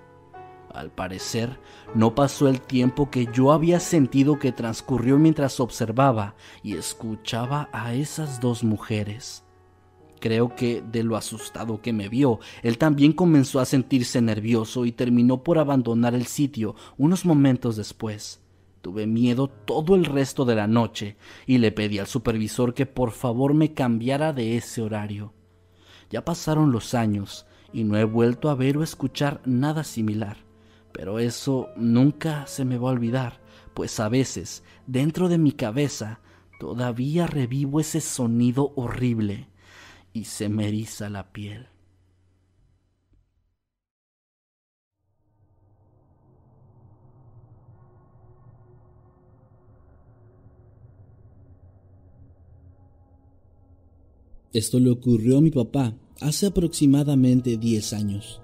Al 0.71 0.91
parecer, 0.91 1.59
no 1.95 2.13
pasó 2.13 2.47
el 2.47 2.61
tiempo 2.61 3.09
que 3.09 3.27
yo 3.33 3.51
había 3.51 3.79
sentido 3.79 4.37
que 4.37 4.51
transcurrió 4.51 5.17
mientras 5.17 5.59
observaba 5.59 6.35
y 6.61 6.75
escuchaba 6.75 7.67
a 7.71 7.95
esas 7.95 8.39
dos 8.39 8.63
mujeres. 8.63 9.46
Creo 10.19 10.55
que 10.55 10.81
de 10.81 11.03
lo 11.03 11.15
asustado 11.15 11.81
que 11.81 11.93
me 11.93 12.09
vio, 12.09 12.39
él 12.63 12.77
también 12.77 13.13
comenzó 13.13 13.59
a 13.59 13.65
sentirse 13.65 14.21
nervioso 14.21 14.85
y 14.85 14.91
terminó 14.91 15.43
por 15.43 15.59
abandonar 15.59 16.15
el 16.15 16.25
sitio 16.25 16.75
unos 16.97 17.25
momentos 17.25 17.75
después. 17.75 18.41
Tuve 18.81 19.05
miedo 19.05 19.47
todo 19.47 19.95
el 19.95 20.05
resto 20.05 20.45
de 20.45 20.55
la 20.55 20.67
noche 20.67 21.17
y 21.45 21.59
le 21.59 21.71
pedí 21.71 21.99
al 21.99 22.07
supervisor 22.07 22.73
que 22.73 22.85
por 22.85 23.11
favor 23.11 23.53
me 23.53 23.73
cambiara 23.73 24.33
de 24.33 24.57
ese 24.57 24.81
horario. 24.81 25.33
Ya 26.09 26.23
pasaron 26.25 26.71
los 26.71 26.93
años 26.93 27.45
y 27.73 27.83
no 27.83 27.97
he 27.97 28.03
vuelto 28.03 28.49
a 28.49 28.55
ver 28.55 28.77
o 28.77 28.83
escuchar 28.83 29.41
nada 29.45 29.83
similar, 29.83 30.37
pero 30.93 31.19
eso 31.19 31.67
nunca 31.75 32.47
se 32.47 32.65
me 32.65 32.77
va 32.77 32.89
a 32.89 32.93
olvidar, 32.93 33.41
pues 33.73 33.99
a 33.99 34.09
veces, 34.09 34.63
dentro 34.87 35.27
de 35.27 35.37
mi 35.37 35.51
cabeza, 35.51 36.21
todavía 36.59 37.27
revivo 37.27 37.79
ese 37.79 37.99
sonido 37.99 38.71
horrible 38.75 39.49
y 40.17 40.23
se 40.23 40.49
me 40.49 40.67
eriza 40.67 41.11
la 41.11 41.31
piel. 41.31 41.67
Esto 54.53 54.79
le 54.79 54.89
ocurrió 54.89 55.37
a 55.37 55.41
mi 55.41 55.51
papá 55.51 55.95
hace 56.19 56.47
aproximadamente 56.47 57.57
10 57.57 57.93
años. 57.93 58.41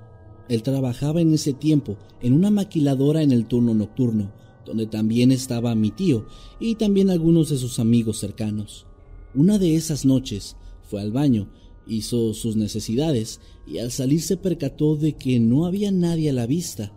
Él 0.49 0.61
trabajaba 0.61 1.21
en 1.21 1.33
ese 1.33 1.53
tiempo 1.53 1.97
en 2.21 2.33
una 2.33 2.51
maquiladora 2.51 3.23
en 3.23 3.31
el 3.31 3.47
turno 3.47 3.73
nocturno, 3.73 4.31
donde 4.63 4.85
también 4.85 5.31
estaba 5.31 5.73
mi 5.73 5.89
tío 5.89 6.27
y 6.59 6.75
también 6.75 7.09
algunos 7.09 7.49
de 7.49 7.57
sus 7.57 7.79
amigos 7.79 8.19
cercanos. 8.19 8.85
Una 9.33 9.57
de 9.57 9.75
esas 9.75 10.05
noches 10.05 10.55
fue 10.83 11.01
al 11.01 11.11
baño 11.11 11.47
Hizo 11.87 12.33
sus 12.33 12.55
necesidades 12.55 13.39
y 13.67 13.79
al 13.79 13.91
salir 13.91 14.21
se 14.21 14.37
percató 14.37 14.95
de 14.95 15.13
que 15.13 15.39
no 15.39 15.65
había 15.65 15.91
nadie 15.91 16.29
a 16.29 16.33
la 16.33 16.45
vista. 16.45 16.93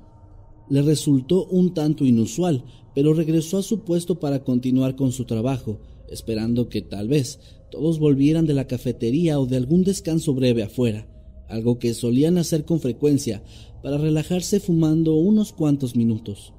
Le 0.68 0.82
resultó 0.82 1.46
un 1.46 1.74
tanto 1.74 2.04
inusual, 2.04 2.64
pero 2.94 3.14
regresó 3.14 3.58
a 3.58 3.62
su 3.62 3.80
puesto 3.80 4.20
para 4.20 4.42
continuar 4.42 4.96
con 4.96 5.12
su 5.12 5.24
trabajo, 5.24 5.80
esperando 6.08 6.68
que 6.68 6.82
tal 6.82 7.08
vez 7.08 7.40
todos 7.70 7.98
volvieran 7.98 8.46
de 8.46 8.54
la 8.54 8.66
cafetería 8.66 9.38
o 9.40 9.46
de 9.46 9.56
algún 9.56 9.84
descanso 9.84 10.34
breve 10.34 10.62
afuera, 10.62 11.08
algo 11.48 11.78
que 11.78 11.94
solían 11.94 12.38
hacer 12.38 12.64
con 12.64 12.80
frecuencia 12.80 13.42
para 13.82 13.98
relajarse 13.98 14.60
fumando 14.60 15.14
unos 15.14 15.52
cuantos 15.52 15.96
minutos. 15.96 16.52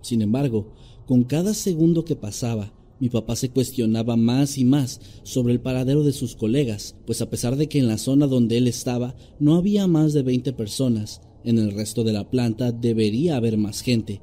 Sin 0.00 0.22
embargo, 0.22 0.72
con 1.06 1.24
cada 1.24 1.54
segundo 1.54 2.04
que 2.04 2.16
pasaba, 2.16 2.72
mi 3.02 3.08
papá 3.08 3.34
se 3.34 3.50
cuestionaba 3.50 4.14
más 4.14 4.58
y 4.58 4.64
más 4.64 5.00
sobre 5.24 5.52
el 5.52 5.60
paradero 5.60 6.04
de 6.04 6.12
sus 6.12 6.36
colegas, 6.36 6.94
pues 7.04 7.20
a 7.20 7.28
pesar 7.28 7.56
de 7.56 7.68
que 7.68 7.80
en 7.80 7.88
la 7.88 7.98
zona 7.98 8.28
donde 8.28 8.56
él 8.58 8.68
estaba 8.68 9.16
no 9.40 9.56
había 9.56 9.88
más 9.88 10.12
de 10.12 10.22
20 10.22 10.52
personas, 10.52 11.20
en 11.42 11.58
el 11.58 11.72
resto 11.72 12.04
de 12.04 12.12
la 12.12 12.30
planta 12.30 12.70
debería 12.70 13.34
haber 13.34 13.58
más 13.58 13.80
gente, 13.80 14.22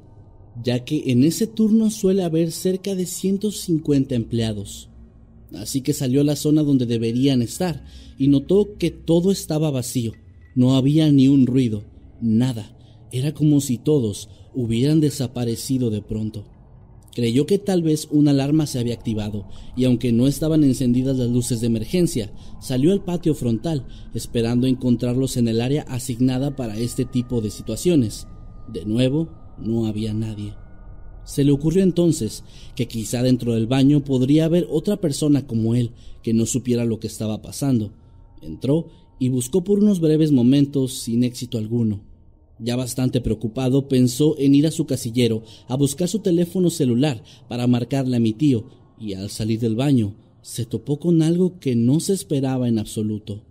ya 0.64 0.82
que 0.82 1.10
en 1.12 1.24
ese 1.24 1.46
turno 1.46 1.90
suele 1.90 2.22
haber 2.22 2.52
cerca 2.52 2.94
de 2.94 3.04
150 3.04 4.14
empleados. 4.14 4.88
Así 5.52 5.82
que 5.82 5.92
salió 5.92 6.22
a 6.22 6.24
la 6.24 6.36
zona 6.36 6.62
donde 6.62 6.86
deberían 6.86 7.42
estar 7.42 7.84
y 8.16 8.28
notó 8.28 8.78
que 8.78 8.90
todo 8.90 9.30
estaba 9.30 9.70
vacío, 9.70 10.12
no 10.54 10.74
había 10.74 11.12
ni 11.12 11.28
un 11.28 11.46
ruido, 11.46 11.84
nada, 12.22 12.74
era 13.12 13.34
como 13.34 13.60
si 13.60 13.76
todos 13.76 14.30
hubieran 14.54 15.00
desaparecido 15.00 15.90
de 15.90 16.00
pronto. 16.00 16.46
Creyó 17.14 17.44
que 17.44 17.58
tal 17.58 17.82
vez 17.82 18.06
una 18.10 18.30
alarma 18.30 18.66
se 18.66 18.78
había 18.78 18.94
activado 18.94 19.48
y 19.76 19.84
aunque 19.84 20.12
no 20.12 20.26
estaban 20.26 20.62
encendidas 20.62 21.16
las 21.16 21.28
luces 21.28 21.60
de 21.60 21.66
emergencia, 21.66 22.32
salió 22.60 22.92
al 22.92 23.02
patio 23.02 23.34
frontal 23.34 23.86
esperando 24.14 24.66
encontrarlos 24.66 25.36
en 25.36 25.48
el 25.48 25.60
área 25.60 25.82
asignada 25.82 26.54
para 26.54 26.78
este 26.78 27.04
tipo 27.04 27.40
de 27.40 27.50
situaciones. 27.50 28.28
De 28.72 28.84
nuevo, 28.84 29.28
no 29.58 29.86
había 29.86 30.14
nadie. 30.14 30.54
Se 31.24 31.44
le 31.44 31.52
ocurrió 31.52 31.82
entonces 31.82 32.44
que 32.74 32.88
quizá 32.88 33.22
dentro 33.22 33.54
del 33.54 33.66
baño 33.66 34.04
podría 34.04 34.46
haber 34.46 34.66
otra 34.70 34.96
persona 34.96 35.46
como 35.46 35.74
él 35.74 35.90
que 36.22 36.32
no 36.32 36.46
supiera 36.46 36.84
lo 36.84 37.00
que 37.00 37.06
estaba 37.08 37.42
pasando. 37.42 37.92
Entró 38.40 38.86
y 39.18 39.28
buscó 39.28 39.62
por 39.62 39.80
unos 39.80 40.00
breves 40.00 40.32
momentos 40.32 40.94
sin 40.94 41.24
éxito 41.24 41.58
alguno. 41.58 42.09
Ya 42.62 42.76
bastante 42.76 43.20
preocupado, 43.20 43.88
pensó 43.88 44.36
en 44.38 44.54
ir 44.54 44.66
a 44.66 44.70
su 44.70 44.86
casillero 44.86 45.42
a 45.66 45.76
buscar 45.76 46.08
su 46.08 46.18
teléfono 46.18 46.68
celular 46.70 47.22
para 47.48 47.66
marcarle 47.66 48.16
a 48.16 48.20
mi 48.20 48.32
tío, 48.32 48.66
y 48.98 49.14
al 49.14 49.30
salir 49.30 49.60
del 49.60 49.76
baño 49.76 50.14
se 50.42 50.66
topó 50.66 50.98
con 50.98 51.22
algo 51.22 51.58
que 51.58 51.74
no 51.74 52.00
se 52.00 52.12
esperaba 52.12 52.68
en 52.68 52.78
absoluto. 52.78 53.44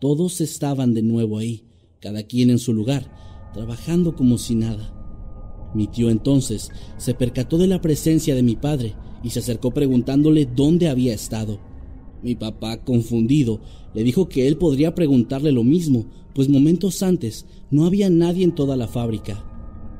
Todos 0.00 0.40
estaban 0.40 0.94
de 0.94 1.02
nuevo 1.02 1.38
ahí, 1.38 1.64
cada 2.00 2.22
quien 2.22 2.50
en 2.50 2.58
su 2.58 2.72
lugar, 2.72 3.50
trabajando 3.52 4.14
como 4.14 4.38
si 4.38 4.54
nada. 4.54 4.98
Mi 5.74 5.86
tío 5.86 6.10
entonces 6.10 6.70
se 6.98 7.14
percató 7.14 7.58
de 7.58 7.66
la 7.66 7.80
presencia 7.80 8.34
de 8.34 8.42
mi 8.42 8.56
padre 8.56 8.94
y 9.22 9.30
se 9.30 9.38
acercó 9.38 9.72
preguntándole 9.72 10.46
dónde 10.46 10.88
había 10.88 11.14
estado. 11.14 11.60
Mi 12.22 12.34
papá, 12.34 12.84
confundido, 12.84 13.60
le 13.94 14.04
dijo 14.04 14.28
que 14.28 14.46
él 14.46 14.56
podría 14.56 14.94
preguntarle 14.94 15.52
lo 15.52 15.64
mismo, 15.64 16.06
pues 16.34 16.48
momentos 16.48 17.02
antes 17.02 17.46
no 17.70 17.86
había 17.86 18.10
nadie 18.10 18.44
en 18.44 18.54
toda 18.54 18.76
la 18.76 18.88
fábrica. 18.88 19.44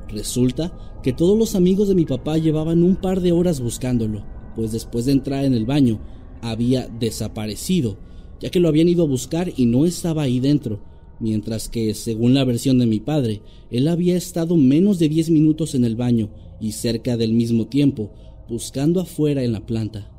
Resulta 0.09 0.77
que 1.01 1.13
todos 1.13 1.37
los 1.37 1.55
amigos 1.55 1.87
de 1.87 1.95
mi 1.95 2.05
papá 2.05 2.37
llevaban 2.37 2.83
un 2.83 2.95
par 2.95 3.21
de 3.21 3.31
horas 3.31 3.59
buscándolo, 3.59 4.23
pues 4.55 4.71
después 4.71 5.05
de 5.05 5.11
entrar 5.11 5.45
en 5.45 5.53
el 5.53 5.65
baño 5.65 5.99
había 6.41 6.87
desaparecido, 6.87 7.97
ya 8.39 8.49
que 8.49 8.59
lo 8.59 8.67
habían 8.67 8.89
ido 8.89 9.03
a 9.03 9.07
buscar 9.07 9.51
y 9.55 9.65
no 9.65 9.85
estaba 9.85 10.23
ahí 10.23 10.39
dentro, 10.39 10.81
mientras 11.19 11.69
que, 11.69 11.93
según 11.93 12.33
la 12.33 12.43
versión 12.43 12.77
de 12.79 12.85
mi 12.85 12.99
padre, 12.99 13.41
él 13.71 13.87
había 13.87 14.15
estado 14.15 14.57
menos 14.57 14.99
de 14.99 15.09
diez 15.09 15.29
minutos 15.29 15.75
en 15.75 15.85
el 15.85 15.95
baño 15.95 16.29
y 16.59 16.73
cerca 16.73 17.17
del 17.17 17.33
mismo 17.33 17.67
tiempo, 17.67 18.11
buscando 18.49 18.99
afuera 18.99 19.43
en 19.43 19.53
la 19.53 19.65
planta. 19.65 20.11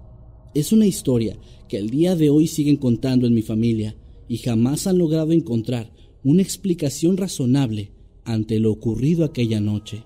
Es 0.54 0.72
una 0.72 0.86
historia 0.86 1.36
que 1.68 1.78
al 1.78 1.90
día 1.90 2.16
de 2.16 2.30
hoy 2.30 2.46
siguen 2.46 2.76
contando 2.76 3.26
en 3.26 3.34
mi 3.34 3.42
familia 3.42 3.96
y 4.28 4.38
jamás 4.38 4.86
han 4.86 4.98
logrado 4.98 5.32
encontrar 5.32 5.92
una 6.24 6.40
explicación 6.40 7.18
razonable 7.18 7.92
ante 8.24 8.58
lo 8.58 8.72
ocurrido 8.72 9.24
aquella 9.24 9.60
noche. 9.60 10.04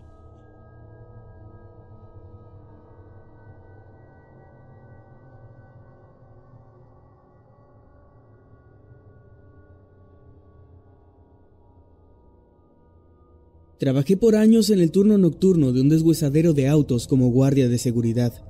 Trabajé 13.78 14.16
por 14.16 14.34
años 14.34 14.70
en 14.70 14.80
el 14.80 14.90
turno 14.90 15.18
nocturno 15.18 15.72
de 15.72 15.80
un 15.80 15.88
deshuesadero 15.88 16.52
de 16.52 16.66
autos 16.66 17.06
como 17.06 17.30
guardia 17.30 17.68
de 17.68 17.78
seguridad. 17.78 18.44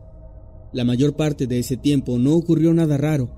La 0.73 0.85
mayor 0.85 1.17
parte 1.17 1.47
de 1.47 1.59
ese 1.59 1.77
tiempo 1.77 2.19
no 2.19 2.35
ocurrió 2.35 2.73
nada 2.73 2.97
raro, 2.97 3.29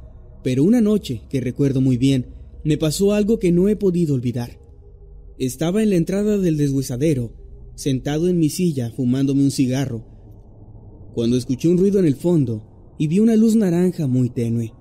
pero 0.45 0.63
una 0.63 0.81
noche, 0.81 1.23
que 1.29 1.41
recuerdo 1.41 1.81
muy 1.81 1.97
bien, 1.97 2.40
me 2.65 2.77
pasó 2.77 3.13
algo 3.13 3.39
que 3.39 3.53
no 3.53 3.69
he 3.69 3.77
podido 3.77 4.15
olvidar. 4.15 4.61
Estaba 5.39 5.83
en 5.83 5.91
la 5.91 5.97
entrada 5.97 6.39
del 6.39 6.57
deshuesadero, 6.57 7.33
sentado 7.75 8.29
en 8.29 8.39
mi 8.39 8.51
silla 8.51 8.91
fumándome 8.91 9.43
un 9.43 9.51
cigarro, 9.51 10.05
cuando 11.15 11.37
escuché 11.37 11.69
un 11.69 11.79
ruido 11.79 11.99
en 11.99 12.07
el 12.07 12.15
fondo 12.15 12.95
y 12.99 13.07
vi 13.07 13.19
una 13.19 13.37
luz 13.37 13.57
naranja 13.57 14.07
muy 14.07 14.29
tenue. 14.31 14.75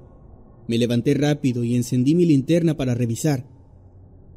Me 0.68 0.78
levanté 0.78 1.14
rápido 1.14 1.64
y 1.64 1.76
encendí 1.76 2.14
mi 2.14 2.26
linterna 2.26 2.76
para 2.76 2.94
revisar, 2.94 3.48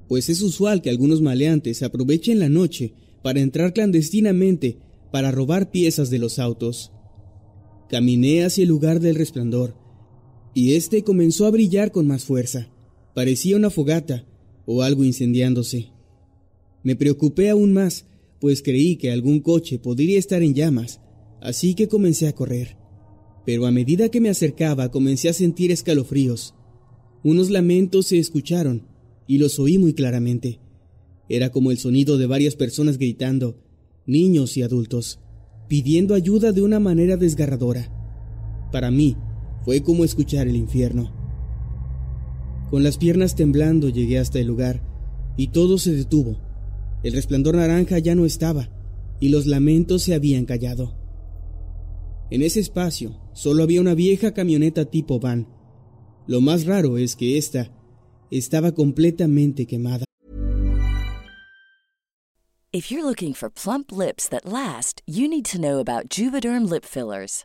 pues 0.08 0.28
es 0.28 0.42
usual 0.42 0.82
que 0.82 0.90
algunos 0.90 1.20
maleantes 1.20 1.82
aprovechen 1.82 2.38
la 2.38 2.48
noche 2.48 2.94
para 3.22 3.40
entrar 3.40 3.72
clandestinamente 3.72 4.78
para 5.10 5.30
robar 5.30 5.70
piezas 5.70 6.10
de 6.10 6.18
los 6.18 6.38
autos. 6.38 6.92
Caminé 7.88 8.44
hacia 8.44 8.62
el 8.62 8.68
lugar 8.68 9.00
del 9.00 9.16
resplandor, 9.16 9.76
y 10.54 10.74
este 10.74 11.02
comenzó 11.02 11.46
a 11.46 11.50
brillar 11.50 11.92
con 11.92 12.06
más 12.06 12.24
fuerza. 12.24 12.71
Parecía 13.14 13.56
una 13.56 13.70
fogata 13.70 14.24
o 14.66 14.82
algo 14.82 15.04
incendiándose. 15.04 15.88
Me 16.82 16.96
preocupé 16.96 17.50
aún 17.50 17.72
más, 17.72 18.06
pues 18.40 18.62
creí 18.62 18.96
que 18.96 19.12
algún 19.12 19.40
coche 19.40 19.78
podría 19.78 20.18
estar 20.18 20.42
en 20.42 20.54
llamas, 20.54 21.00
así 21.40 21.74
que 21.74 21.88
comencé 21.88 22.26
a 22.26 22.34
correr. 22.34 22.76
Pero 23.44 23.66
a 23.66 23.70
medida 23.70 24.08
que 24.08 24.20
me 24.20 24.30
acercaba 24.30 24.90
comencé 24.90 25.28
a 25.28 25.32
sentir 25.32 25.70
escalofríos. 25.70 26.54
Unos 27.22 27.50
lamentos 27.50 28.06
se 28.06 28.18
escucharon, 28.18 28.86
y 29.26 29.38
los 29.38 29.58
oí 29.58 29.78
muy 29.78 29.94
claramente. 29.94 30.60
Era 31.28 31.50
como 31.50 31.70
el 31.70 31.78
sonido 31.78 32.18
de 32.18 32.26
varias 32.26 32.56
personas 32.56 32.98
gritando, 32.98 33.58
niños 34.06 34.56
y 34.56 34.62
adultos, 34.62 35.20
pidiendo 35.68 36.14
ayuda 36.14 36.52
de 36.52 36.62
una 36.62 36.80
manera 36.80 37.16
desgarradora. 37.16 37.90
Para 38.72 38.90
mí, 38.90 39.16
fue 39.64 39.82
como 39.82 40.04
escuchar 40.04 40.48
el 40.48 40.56
infierno. 40.56 41.21
Con 42.72 42.82
las 42.82 42.96
piernas 42.96 43.36
temblando 43.36 43.90
llegué 43.90 44.18
hasta 44.18 44.38
el 44.38 44.46
lugar 44.46 44.80
y 45.36 45.48
todo 45.48 45.76
se 45.76 45.92
detuvo. 45.92 46.38
El 47.02 47.12
resplandor 47.12 47.56
naranja 47.56 47.98
ya 47.98 48.14
no 48.14 48.24
estaba 48.24 48.70
y 49.20 49.28
los 49.28 49.44
lamentos 49.44 50.04
se 50.04 50.14
habían 50.14 50.46
callado. 50.46 50.96
En 52.30 52.40
ese 52.40 52.60
espacio 52.60 53.20
solo 53.34 53.62
había 53.62 53.82
una 53.82 53.94
vieja 53.94 54.32
camioneta 54.32 54.86
tipo 54.86 55.20
van. 55.20 55.48
Lo 56.26 56.40
más 56.40 56.64
raro 56.64 56.96
es 56.96 57.14
que 57.14 57.36
esta 57.36 57.70
estaba 58.30 58.72
completamente 58.72 59.66
quemada. 59.66 60.06
If 62.72 62.90
you're 62.90 63.06
looking 63.06 63.34
for 63.34 63.50
plump 63.50 63.92
lips 63.92 64.30
that 64.30 64.46
last, 64.46 65.02
you 65.06 65.28
need 65.28 65.44
to 65.52 65.58
know 65.58 65.78
about 65.78 66.08
Juvederm 66.08 66.70
lip 66.70 66.86
fillers. 66.86 67.44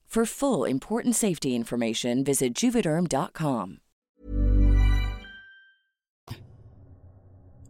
For 0.13 0.25
full 0.25 0.69
important 0.69 1.15
safety 1.15 1.55
information, 1.55 2.25
visit 2.25 2.53
juvederm.com. 2.53 3.77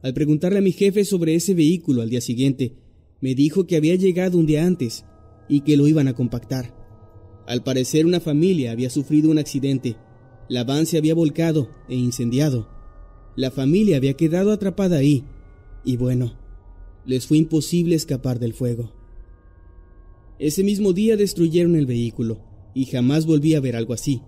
Al 0.02 0.14
preguntarle 0.16 0.58
a 0.58 0.62
mi 0.64 0.72
jefe 0.72 1.06
sobre 1.06 1.36
ese 1.36 1.54
vehículo 1.54 2.02
al 2.02 2.10
día 2.10 2.20
siguiente, 2.20 2.74
me 3.20 3.36
dijo 3.36 3.68
que 3.68 3.76
había 3.76 3.94
llegado 3.94 4.40
un 4.40 4.48
día 4.48 4.66
antes 4.66 5.06
y 5.48 5.62
que 5.62 5.78
lo 5.78 5.88
iban 5.88 6.08
a 6.08 6.16
compactar. 6.16 6.74
Al 7.46 7.62
parecer 7.62 8.08
una 8.08 8.20
familia 8.20 8.72
había 8.72 8.90
sufrido 8.90 9.30
un 9.30 9.38
accidente. 9.38 9.98
La 10.50 10.64
van 10.64 10.88
se 10.88 10.98
había 10.98 11.14
volcado 11.14 11.70
e 11.90 11.94
incendiado. 11.94 12.68
La 13.36 13.52
familia 13.52 13.98
había 13.98 14.16
quedado 14.16 14.52
atrapada 14.52 14.98
ahí 14.98 15.26
y 15.86 15.96
bueno, 15.96 16.40
les 17.06 17.28
fue 17.28 17.38
imposible 17.38 17.94
escapar 17.94 18.40
del 18.40 18.56
fuego. 18.56 19.01
Ese 20.42 20.64
mismo 20.64 20.92
día 20.92 21.18
destruyeron 21.18 21.76
el 21.76 21.86
vehículo 21.86 22.40
y 22.74 22.86
jamás 22.86 23.28
volví 23.28 23.54
a 23.54 23.60
ver 23.60 23.76
algo 23.76 23.94
así. 23.94 24.24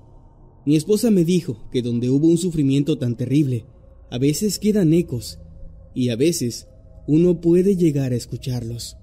Mi 0.64 0.76
esposa 0.76 1.10
me 1.10 1.26
dijo 1.26 1.68
que 1.72 1.82
donde 1.82 2.12
hubo 2.12 2.28
un 2.28 2.38
sufrimiento 2.38 3.00
tan 3.00 3.18
terrible, 3.18 3.66
a 4.12 4.20
veces 4.20 4.60
quedan 4.60 4.94
ecos 4.94 5.40
y 5.96 6.10
a 6.10 6.16
veces 6.16 6.68
uno 7.08 7.42
puede 7.42 7.76
llegar 7.78 8.12
a 8.12 8.16
escucharlos. 8.16 8.96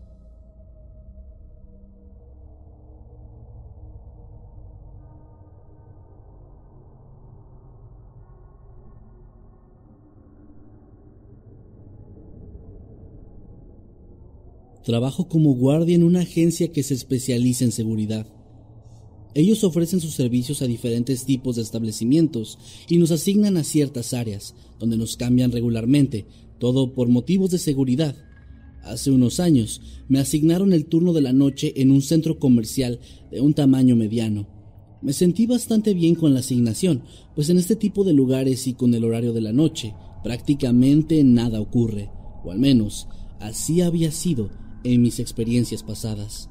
Trabajo 14.85 15.29
como 15.29 15.55
guardia 15.55 15.95
en 15.95 16.05
una 16.05 16.21
agencia 16.21 16.73
que 16.73 16.83
se 16.83 16.95
especializa 16.95 17.65
en 17.65 17.73
seguridad. 17.73 18.27
Ellos 19.35 19.63
ofrecen 19.63 20.01
sus 20.01 20.15
servicios 20.15 20.63
a 20.63 20.67
diferentes 20.67 21.25
tipos 21.25 21.57
de 21.57 21.63
establecimientos 21.63 22.59
y 22.89 22.97
nos 22.99 23.11
asignan 23.11 23.57
a 23.57 23.65
ciertas 23.65 24.13
áreas, 24.15 24.55
donde 24.79 24.97
nos 24.97 25.17
cambian 25.17 25.53
regularmente, 25.53 26.27
todo 26.59 26.95
por 26.95 27.09
motivos 27.09 27.51
de 27.51 27.59
seguridad. 27.59 28.17
Hace 28.83 29.11
unos 29.11 29.39
años 29.39 29.83
me 30.09 30.19
asignaron 30.19 30.73
el 30.73 30.87
turno 30.87 31.13
de 31.13 31.21
la 31.21 31.33
noche 31.33 31.75
en 31.77 31.91
un 31.91 32.03
centro 32.03 32.39
comercial 32.39 32.99
de 33.31 33.41
un 33.41 33.55
tamaño 33.55 33.95
mediano. 33.95 34.49
Me 35.03 35.13
sentí 35.13 35.47
bastante 35.47 35.95
bien 35.95 36.15
con 36.15 36.35
la 36.35 36.41
asignación, 36.41 37.05
pues 37.35 37.51
en 37.51 37.59
este 37.59 37.77
tipo 37.77 38.03
de 38.05 38.15
lugares 38.15 38.67
y 38.67 38.75
con 38.75 38.95
el 38.95 39.05
horario 39.05 39.33
de 39.33 39.43
la 39.43 39.53
noche 39.53 39.95
prácticamente 40.25 41.23
nada 41.23 41.61
ocurre, 41.61 42.11
o 42.45 42.51
al 42.51 42.59
menos 42.59 43.07
así 43.39 43.81
había 43.81 44.11
sido 44.11 44.51
en 44.85 45.03
mis 45.03 45.21
experiencias 45.21 45.83
pasadas. 45.83 46.51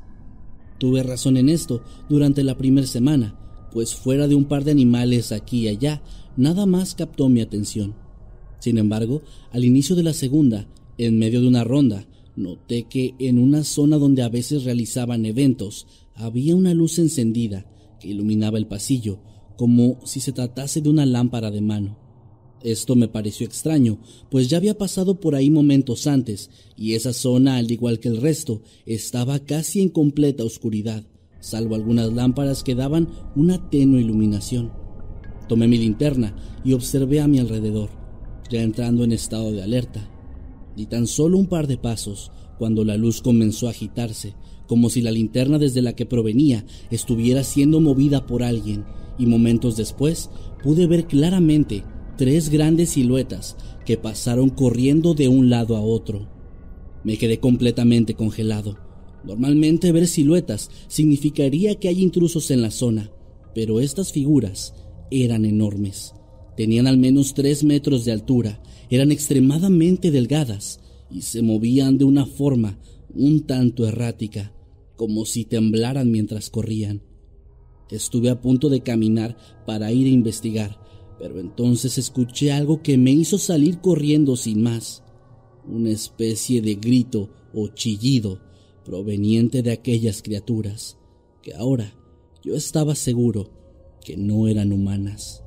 Tuve 0.77 1.03
razón 1.03 1.37
en 1.37 1.49
esto 1.49 1.83
durante 2.07 2.43
la 2.43 2.57
primera 2.57 2.87
semana, 2.87 3.37
pues 3.71 3.95
fuera 3.95 4.27
de 4.27 4.35
un 4.35 4.45
par 4.45 4.63
de 4.63 4.71
animales 4.71 5.31
aquí 5.31 5.61
y 5.61 5.67
allá, 5.67 6.01
nada 6.37 6.65
más 6.65 6.95
captó 6.95 7.29
mi 7.29 7.41
atención. 7.41 7.95
Sin 8.59 8.77
embargo, 8.77 9.21
al 9.51 9.65
inicio 9.65 9.95
de 9.95 10.03
la 10.03 10.13
segunda, 10.13 10.67
en 10.97 11.17
medio 11.17 11.41
de 11.41 11.47
una 11.47 11.63
ronda, 11.63 12.07
noté 12.35 12.83
que 12.83 13.15
en 13.19 13.39
una 13.39 13.63
zona 13.63 13.97
donde 13.97 14.21
a 14.21 14.29
veces 14.29 14.63
realizaban 14.63 15.25
eventos, 15.25 15.87
había 16.15 16.55
una 16.55 16.73
luz 16.73 16.99
encendida 16.99 17.65
que 17.99 18.09
iluminaba 18.09 18.57
el 18.57 18.67
pasillo, 18.67 19.19
como 19.57 19.99
si 20.05 20.19
se 20.19 20.31
tratase 20.31 20.81
de 20.81 20.89
una 20.89 21.05
lámpara 21.05 21.51
de 21.51 21.61
mano. 21.61 22.08
Esto 22.63 22.95
me 22.95 23.07
pareció 23.07 23.45
extraño, 23.45 23.99
pues 24.29 24.49
ya 24.49 24.57
había 24.57 24.77
pasado 24.77 25.19
por 25.19 25.35
ahí 25.35 25.49
momentos 25.49 26.07
antes, 26.07 26.49
y 26.75 26.93
esa 26.93 27.13
zona, 27.13 27.55
al 27.55 27.71
igual 27.71 27.99
que 27.99 28.09
el 28.09 28.17
resto, 28.17 28.61
estaba 28.85 29.39
casi 29.39 29.81
en 29.81 29.89
completa 29.89 30.43
oscuridad, 30.43 31.03
salvo 31.39 31.75
algunas 31.75 32.11
lámparas 32.11 32.63
que 32.63 32.75
daban 32.75 33.07
una 33.35 33.69
tenue 33.69 34.01
iluminación. 34.01 34.73
Tomé 35.47 35.67
mi 35.67 35.77
linterna 35.77 36.35
y 36.65 36.73
observé 36.73 37.21
a 37.21 37.27
mi 37.27 37.39
alrededor, 37.39 37.89
ya 38.51 38.61
entrando 38.61 39.05
en 39.05 39.13
estado 39.13 39.51
de 39.51 39.63
alerta. 39.63 40.09
Di 40.75 40.85
tan 40.85 41.07
solo 41.07 41.37
un 41.37 41.47
par 41.47 41.65
de 41.65 41.77
pasos 41.77 42.31
cuando 42.57 42.83
la 42.83 42.97
luz 42.97 43.21
comenzó 43.21 43.67
a 43.67 43.71
agitarse, 43.71 44.35
como 44.67 44.89
si 44.89 45.01
la 45.01 45.11
linterna 45.11 45.57
desde 45.57 45.81
la 45.81 45.93
que 45.93 46.05
provenía 46.05 46.65
estuviera 46.91 47.43
siendo 47.45 47.79
movida 47.79 48.27
por 48.27 48.43
alguien, 48.43 48.85
y 49.17 49.25
momentos 49.25 49.77
después 49.77 50.29
pude 50.61 50.87
ver 50.87 51.07
claramente 51.07 51.83
tres 52.19 52.49
grandes 52.49 52.89
siluetas 52.89 53.55
que 53.85 53.95
pasaron 53.95 54.49
corriendo 54.49 55.13
de 55.13 55.29
un 55.29 55.49
lado 55.49 55.77
a 55.77 55.81
otro. 55.81 56.27
Me 57.05 57.17
quedé 57.17 57.39
completamente 57.39 58.13
congelado. 58.13 58.77
Normalmente 59.23 59.93
ver 59.93 60.05
siluetas 60.05 60.69
significaría 60.89 61.75
que 61.75 61.87
hay 61.87 62.03
intrusos 62.03 62.51
en 62.51 62.61
la 62.61 62.71
zona, 62.71 63.09
pero 63.55 63.79
estas 63.79 64.11
figuras 64.11 64.73
eran 65.09 65.45
enormes. 65.45 66.13
Tenían 66.57 66.87
al 66.87 66.97
menos 66.97 67.33
tres 67.35 67.63
metros 67.63 68.03
de 68.03 68.11
altura, 68.11 68.61
eran 68.89 69.13
extremadamente 69.13 70.11
delgadas 70.11 70.81
y 71.09 71.21
se 71.21 71.41
movían 71.41 71.97
de 71.97 72.03
una 72.03 72.25
forma 72.25 72.79
un 73.15 73.45
tanto 73.45 73.87
errática, 73.87 74.51
como 74.97 75.23
si 75.23 75.45
temblaran 75.45 76.11
mientras 76.11 76.49
corrían. 76.49 77.01
Estuve 77.89 78.29
a 78.29 78.41
punto 78.41 78.67
de 78.67 78.81
caminar 78.81 79.37
para 79.65 79.93
ir 79.93 80.07
a 80.07 80.09
investigar, 80.09 80.88
pero 81.19 81.39
entonces 81.39 81.97
escuché 81.97 82.51
algo 82.51 82.81
que 82.81 82.97
me 82.97 83.11
hizo 83.11 83.37
salir 83.37 83.79
corriendo 83.79 84.37
sin 84.37 84.61
más, 84.61 85.03
una 85.67 85.91
especie 85.91 86.61
de 86.61 86.75
grito 86.75 87.29
o 87.53 87.67
chillido 87.67 88.39
proveniente 88.85 89.61
de 89.61 89.71
aquellas 89.71 90.21
criaturas, 90.21 90.97
que 91.41 91.53
ahora 91.53 91.93
yo 92.43 92.55
estaba 92.55 92.95
seguro 92.95 93.51
que 94.03 94.15
no 94.15 94.47
eran 94.47 94.71
humanas. 94.71 95.43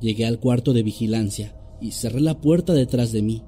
Llegué 0.00 0.24
al 0.24 0.38
cuarto 0.38 0.72
de 0.72 0.84
vigilancia 0.84 1.56
y 1.80 1.90
cerré 1.90 2.20
la 2.20 2.40
puerta 2.40 2.72
detrás 2.72 3.12
de 3.12 3.20
mí. 3.20 3.42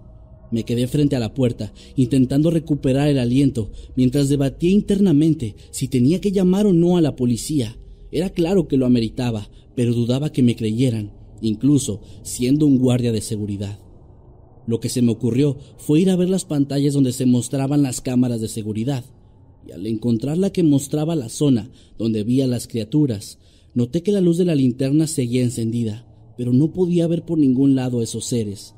Me 0.51 0.64
quedé 0.64 0.87
frente 0.87 1.16
a 1.16 1.20
la 1.20 1.33
puerta, 1.33 1.72
intentando 1.96 2.51
recuperar 2.51 3.09
el 3.09 3.18
aliento, 3.18 3.70
mientras 3.96 4.29
debatía 4.29 4.70
internamente 4.70 5.55
si 5.70 5.88
tenía 5.88 6.20
que 6.20 6.33
llamar 6.33 6.66
o 6.66 6.75
no 6.75 6.98
a 6.98 7.01
la 7.01 7.16
policía. 7.16 7.79
Era 8.11 8.29
claro 8.29 8.68
que 8.68 8.77
lo 8.77 8.85
ameritaba, 8.85 9.48
pero 9.75 9.94
dudaba 9.94 10.31
que 10.31 10.42
me 10.42 10.55
creyeran, 10.55 11.12
incluso 11.42 12.00
siendo 12.22 12.64
un 12.64 12.78
guardia 12.78 13.12
de 13.12 13.20
seguridad. 13.20 13.78
Lo 14.66 14.81
que 14.81 14.88
se 14.88 15.02
me 15.02 15.12
ocurrió 15.12 15.59
fue 15.76 16.00
ir 16.00 16.11
a 16.11 16.16
ver 16.16 16.31
las 16.31 16.44
pantallas 16.44 16.94
donde 16.94 17.12
se 17.12 17.26
mostraban 17.26 17.83
las 17.83 18.00
cámaras 18.00 18.40
de 18.40 18.48
seguridad, 18.48 19.05
y 19.66 19.72
al 19.72 19.87
encontrar 19.87 20.38
la 20.38 20.50
que 20.50 20.62
mostraba 20.62 21.14
la 21.14 21.28
zona 21.28 21.70
donde 21.98 22.24
vi 22.24 22.40
a 22.40 22.46
las 22.46 22.66
criaturas, 22.66 23.38
noté 23.74 24.02
que 24.02 24.12
la 24.12 24.20
luz 24.20 24.38
de 24.38 24.44
la 24.44 24.55
linterna 24.55 25.07
seguía 25.07 25.42
encendida, 25.42 26.07
pero 26.37 26.52
no 26.52 26.72
podía 26.72 27.07
ver 27.07 27.24
por 27.24 27.38
ningún 27.38 27.74
lado 27.74 28.02
esos 28.02 28.24
seres. 28.24 28.74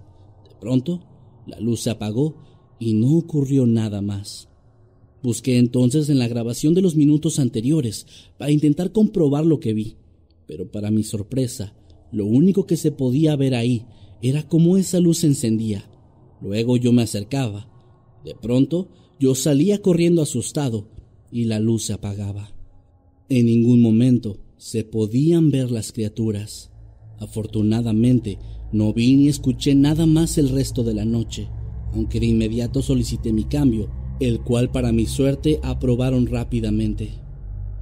De 0.49 0.55
pronto, 0.61 1.05
la 1.47 1.61
luz 1.61 1.81
se 1.81 1.91
apagó 1.91 2.37
y 2.79 2.95
no 2.95 3.17
ocurrió 3.17 3.67
nada 3.67 4.01
más. 4.01 4.49
Busqué 5.23 5.59
entonces 5.59 6.11
en 6.11 6.19
la 6.19 6.29
grabación 6.29 6.75
de 6.75 6.83
los 6.83 6.97
minutos 6.97 7.39
anteriores 7.39 8.07
para 8.37 8.51
intentar 8.51 8.93
comprobar 8.93 9.47
lo 9.47 9.61
que 9.61 9.73
vi, 9.73 9.97
pero 10.47 10.71
para 10.71 10.91
mi 10.91 11.03
sorpresa, 11.03 11.75
lo 12.15 12.27
único 12.27 12.67
que 12.67 12.77
se 12.77 12.93
podía 12.93 13.37
ver 13.37 13.55
ahí 13.55 13.85
era 14.23 14.43
cómo 14.49 14.77
esa 14.77 15.01
luz 15.01 15.19
se 15.19 15.27
encendía 15.27 15.85
Luego 16.45 16.77
yo 16.77 16.93
me 16.93 17.03
acercaba. 17.03 17.67
De 18.23 18.35
pronto 18.35 18.89
yo 19.19 19.35
salía 19.35 19.81
corriendo 19.81 20.21
asustado 20.21 20.89
y 21.33 21.45
la 21.45 21.59
luz 21.59 21.85
se 21.85 21.95
apagaba. 21.95 22.55
En 23.31 23.47
ningún 23.47 23.81
momento 23.81 24.39
se 24.59 24.85
podían 24.85 25.51
ver 25.51 25.71
las 25.71 25.91
criaturas. 25.91 26.71
Afortunadamente 27.19 28.39
no 28.73 28.93
vi 28.93 29.17
ni 29.17 29.29
escuché 29.29 29.75
nada 29.75 30.05
más 30.05 30.37
el 30.37 30.51
resto 30.51 30.85
de 30.85 30.93
la 30.93 31.07
noche, 31.07 31.49
aunque 31.95 32.21
de 32.21 32.27
inmediato 32.27 32.83
solicité 32.83 33.33
mi 33.33 33.45
cambio, 33.45 33.91
el 34.21 34.41
cual 34.41 34.71
para 34.71 34.93
mi 34.93 35.07
suerte 35.07 35.61
aprobaron 35.63 36.27
rápidamente. 36.27 37.23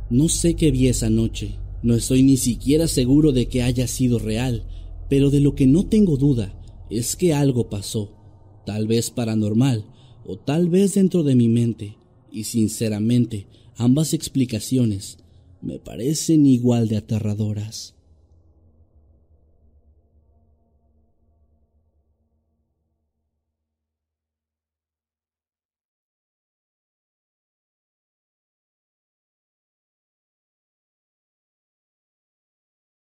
No 0.08 0.28
sé 0.28 0.54
qué 0.54 0.70
vi 0.70 0.86
esa 0.86 1.10
noche, 1.10 1.58
no 1.82 1.94
estoy 1.94 2.22
ni 2.22 2.36
siquiera 2.36 2.86
seguro 2.86 3.32
de 3.32 3.48
que 3.48 3.62
haya 3.62 3.86
sido 3.86 4.18
real, 4.18 4.64
pero 5.08 5.30
de 5.30 5.40
lo 5.40 5.54
que 5.54 5.66
no 5.66 5.86
tengo 5.86 6.16
duda 6.16 6.58
es 6.90 7.16
que 7.16 7.34
algo 7.34 7.68
pasó, 7.68 8.16
tal 8.64 8.86
vez 8.86 9.10
paranormal 9.10 9.84
o 10.24 10.38
tal 10.38 10.68
vez 10.68 10.94
dentro 10.94 11.22
de 11.22 11.34
mi 11.34 11.48
mente, 11.48 11.96
y 12.30 12.44
sinceramente 12.44 13.46
ambas 13.76 14.14
explicaciones 14.14 15.18
me 15.60 15.78
parecen 15.78 16.46
igual 16.46 16.88
de 16.88 16.96
aterradoras. 16.96 17.94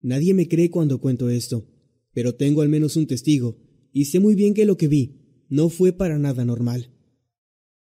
Nadie 0.02 0.34
me 0.34 0.48
cree 0.48 0.70
cuando 0.70 1.00
cuento 1.00 1.30
esto, 1.30 1.66
pero 2.12 2.34
tengo 2.34 2.62
al 2.62 2.68
menos 2.68 2.96
un 2.96 3.06
testigo, 3.06 3.56
y 3.92 4.06
sé 4.06 4.20
muy 4.20 4.34
bien 4.34 4.52
que 4.52 4.66
lo 4.66 4.76
que 4.76 4.88
vi 4.88 5.22
no 5.48 5.68
fue 5.68 5.92
para 5.92 6.18
nada 6.18 6.44
normal. 6.44 6.90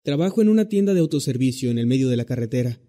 Trabajo 0.02 0.42
en 0.42 0.48
una 0.48 0.68
tienda 0.68 0.92
de 0.92 1.00
autoservicio 1.00 1.70
en 1.70 1.78
el 1.78 1.86
medio 1.86 2.08
de 2.08 2.16
la 2.16 2.24
carretera. 2.24 2.80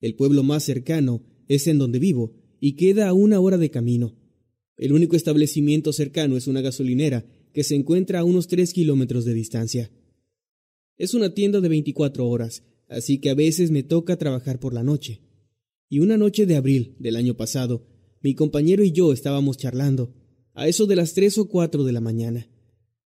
El 0.00 0.14
pueblo 0.14 0.42
más 0.42 0.62
cercano 0.62 1.22
es 1.48 1.66
en 1.66 1.78
donde 1.78 1.98
vivo, 1.98 2.32
y 2.58 2.76
queda 2.76 3.08
a 3.08 3.12
una 3.12 3.40
hora 3.40 3.58
de 3.58 3.70
camino. 3.70 4.16
El 4.78 4.92
único 4.92 5.16
establecimiento 5.16 5.92
cercano 5.92 6.36
es 6.36 6.46
una 6.46 6.62
gasolinera 6.62 7.26
que 7.52 7.64
se 7.64 7.74
encuentra 7.74 8.20
a 8.20 8.24
unos 8.24 8.48
tres 8.48 8.72
kilómetros 8.72 9.24
de 9.24 9.34
distancia. 9.34 9.90
Es 10.96 11.12
una 11.12 11.34
tienda 11.34 11.60
de 11.60 11.68
24 11.68 12.26
horas, 12.26 12.62
así 12.88 13.18
que 13.18 13.30
a 13.30 13.34
veces 13.34 13.70
me 13.70 13.82
toca 13.82 14.16
trabajar 14.16 14.58
por 14.60 14.72
la 14.72 14.82
noche. 14.82 15.20
Y 15.88 15.98
una 15.98 16.16
noche 16.16 16.46
de 16.46 16.56
abril 16.56 16.96
del 16.98 17.16
año 17.16 17.36
pasado, 17.36 17.86
mi 18.24 18.34
compañero 18.34 18.82
y 18.82 18.90
yo 18.90 19.12
estábamos 19.12 19.58
charlando, 19.58 20.14
a 20.54 20.66
eso 20.66 20.86
de 20.86 20.96
las 20.96 21.12
tres 21.12 21.36
o 21.36 21.46
cuatro 21.46 21.84
de 21.84 21.92
la 21.92 22.00
mañana. 22.00 22.48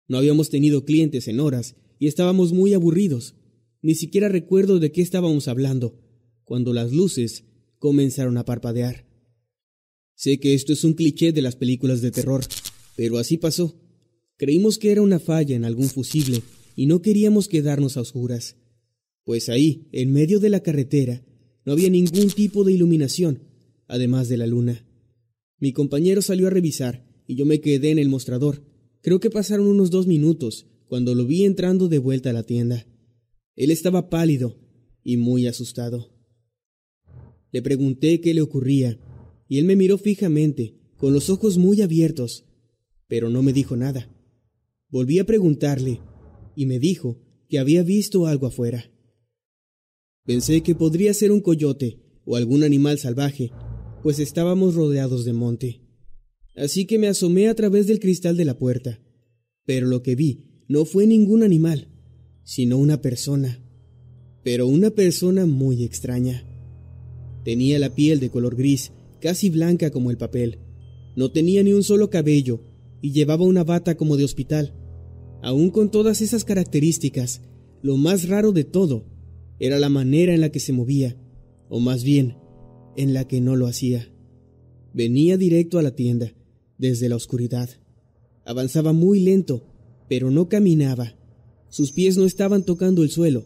No 0.07 0.19
habíamos 0.19 0.51
tenido 0.51 0.85
clientes 0.85 1.27
en 1.27 1.41
horas 1.41 1.75
y 1.99 2.07
estábamos 2.07 2.53
muy 2.53 2.75
aburridos. 2.75 3.35
Ni 3.83 3.97
siquiera 3.97 4.29
recuerdo 4.29 4.79
de 4.79 4.93
qué 4.93 5.03
estábamos 5.03 5.49
hablando, 5.49 5.99
cuando 6.45 6.73
las 6.73 6.93
luces 6.93 7.43
comenzaron 7.81 8.39
a 8.39 8.45
parpadear. 8.45 9.05
Sé 10.15 10.39
que 10.39 10.55
esto 10.55 10.73
es 10.73 10.85
un 10.85 10.93
cliché 10.93 11.33
de 11.33 11.43
las 11.43 11.57
películas 11.57 12.03
de 12.03 12.13
terror, 12.13 12.45
pero 12.95 13.19
así 13.19 13.37
pasó. 13.37 13.75
Creímos 14.37 14.79
que 14.79 14.93
era 14.93 15.03
una 15.03 15.19
falla 15.19 15.57
en 15.57 15.65
algún 15.65 15.89
fusible 15.89 16.41
y 16.77 16.87
no 16.87 17.03
queríamos 17.03 17.49
quedarnos 17.49 17.97
a 17.97 18.03
oscuras. 18.03 18.55
Pues 19.25 19.49
ahí, 19.49 19.89
en 19.91 20.13
medio 20.13 20.39
de 20.39 20.51
la 20.51 20.61
carretera, 20.61 21.25
no 21.65 21.73
había 21.73 21.91
ningún 21.91 22.29
tipo 22.31 22.63
de 22.63 22.75
iluminación, 22.75 23.43
además 23.89 24.29
de 24.29 24.37
la 24.37 24.47
luna. 24.47 24.87
Mi 25.61 25.73
compañero 25.73 26.23
salió 26.23 26.47
a 26.47 26.51
revisar 26.51 27.07
y 27.27 27.37
yo 27.37 27.47
me 27.47 27.61
quedé 27.61 27.91
en 27.91 27.99
el 27.99 28.09
mostrador. 28.09 28.65
Creo 29.03 29.21
que 29.21 29.31
pasaron 29.31 29.67
unos 29.67 29.91
dos 29.91 30.07
minutos 30.07 30.67
cuando 30.87 31.15
lo 31.15 31.27
vi 31.27 31.45
entrando 31.45 31.89
de 31.89 31.99
vuelta 31.99 32.31
a 32.31 32.33
la 32.33 32.43
tienda. 32.43 32.87
Él 33.55 33.71
estaba 33.71 34.11
pálido 34.11 34.59
y 35.05 35.19
muy 35.19 35.47
asustado. 35.47 36.13
Le 37.53 37.63
pregunté 37.63 38.21
qué 38.21 38.35
le 38.35 38.41
ocurría 38.41 38.99
y 39.49 39.59
él 39.59 39.65
me 39.65 39.77
miró 39.77 39.99
fijamente, 39.99 40.77
con 40.97 41.13
los 41.13 41.31
ojos 41.31 41.59
muy 41.59 41.83
abiertos, 41.83 42.45
pero 43.07 43.31
no 43.31 43.43
me 43.43 43.53
dijo 43.53 43.77
nada. 43.77 44.09
Volví 44.89 45.19
a 45.19 45.27
preguntarle 45.27 46.01
y 46.55 46.67
me 46.67 46.79
dijo 46.79 47.21
que 47.49 47.59
había 47.59 47.83
visto 47.83 48.27
algo 48.27 48.47
afuera. 48.47 48.91
Pensé 50.25 50.63
que 50.63 50.75
podría 50.75 51.13
ser 51.15 51.33
un 51.33 51.41
coyote 51.41 51.99
o 52.25 52.37
algún 52.37 52.63
animal 52.63 52.99
salvaje, 52.99 53.51
pues 54.03 54.19
estábamos 54.19 54.75
rodeados 54.75 55.25
de 55.25 55.33
monte. 55.33 55.81
Así 56.57 56.87
que 56.87 56.99
me 56.99 57.09
asomé 57.09 57.49
a 57.49 57.55
través 57.55 57.87
del 57.87 58.01
cristal 58.01 58.37
de 58.37 58.45
la 58.45 58.59
puerta, 58.59 59.01
pero 59.67 59.87
lo 59.87 60.03
que 60.03 60.15
vi 60.15 60.65
no 60.69 60.85
fue 60.85 61.07
ningún 61.07 61.43
animal, 61.43 61.89
sino 62.43 62.79
una 62.79 63.01
persona, 63.01 63.65
pero 64.43 64.67
una 64.67 64.91
persona 64.91 65.47
muy 65.47 65.85
extraña. 65.85 66.45
Tenía 67.45 67.79
la 67.79 67.95
piel 67.95 68.21
de 68.21 68.31
color 68.31 68.57
gris, 68.57 68.93
casi 69.21 69.51
blanca 69.51 69.91
como 69.91 70.11
el 70.11 70.17
papel, 70.17 70.59
no 71.17 71.33
tenía 71.33 71.63
ni 71.63 71.73
un 71.73 71.83
solo 71.83 72.11
cabello 72.11 72.63
y 73.03 73.13
llevaba 73.13 73.45
una 73.45 73.65
bata 73.65 73.97
como 73.97 74.17
de 74.17 74.25
hospital. 74.25 74.75
Aún 75.43 75.71
con 75.71 75.91
todas 75.91 76.21
esas 76.21 76.45
características, 76.45 77.43
lo 77.83 77.97
más 77.97 78.29
raro 78.29 78.53
de 78.53 78.65
todo 78.65 79.07
era 79.59 79.79
la 79.79 79.89
manera 79.89 80.35
en 80.35 80.41
la 80.41 80.51
que 80.51 80.61
se 80.61 80.73
movía, 80.73 81.17
o 81.69 81.81
más 81.81 82.05
bien, 82.05 82.37
en 82.97 83.15
la 83.15 83.27
que 83.27 83.41
no 83.41 83.57
lo 83.57 83.67
hacía. 83.67 84.09
Venía 84.93 85.37
directo 85.37 85.79
a 85.79 85.83
la 85.83 85.95
tienda, 85.95 86.33
desde 86.79 87.09
la 87.09 87.17
oscuridad. 87.17 87.71
Avanzaba 88.45 88.93
muy 88.93 89.21
lento, 89.21 89.63
pero 90.09 90.31
no 90.31 90.49
caminaba. 90.49 91.15
Sus 91.69 91.93
pies 91.93 92.17
no 92.17 92.25
estaban 92.25 92.65
tocando 92.65 93.03
el 93.03 93.11
suelo. 93.11 93.45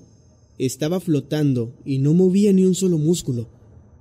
Estaba 0.59 1.01
flotando 1.01 1.77
y 1.85 1.99
no 1.99 2.15
movía 2.15 2.53
ni 2.53 2.65
un 2.65 2.75
solo 2.75 2.97
músculo. 2.97 3.49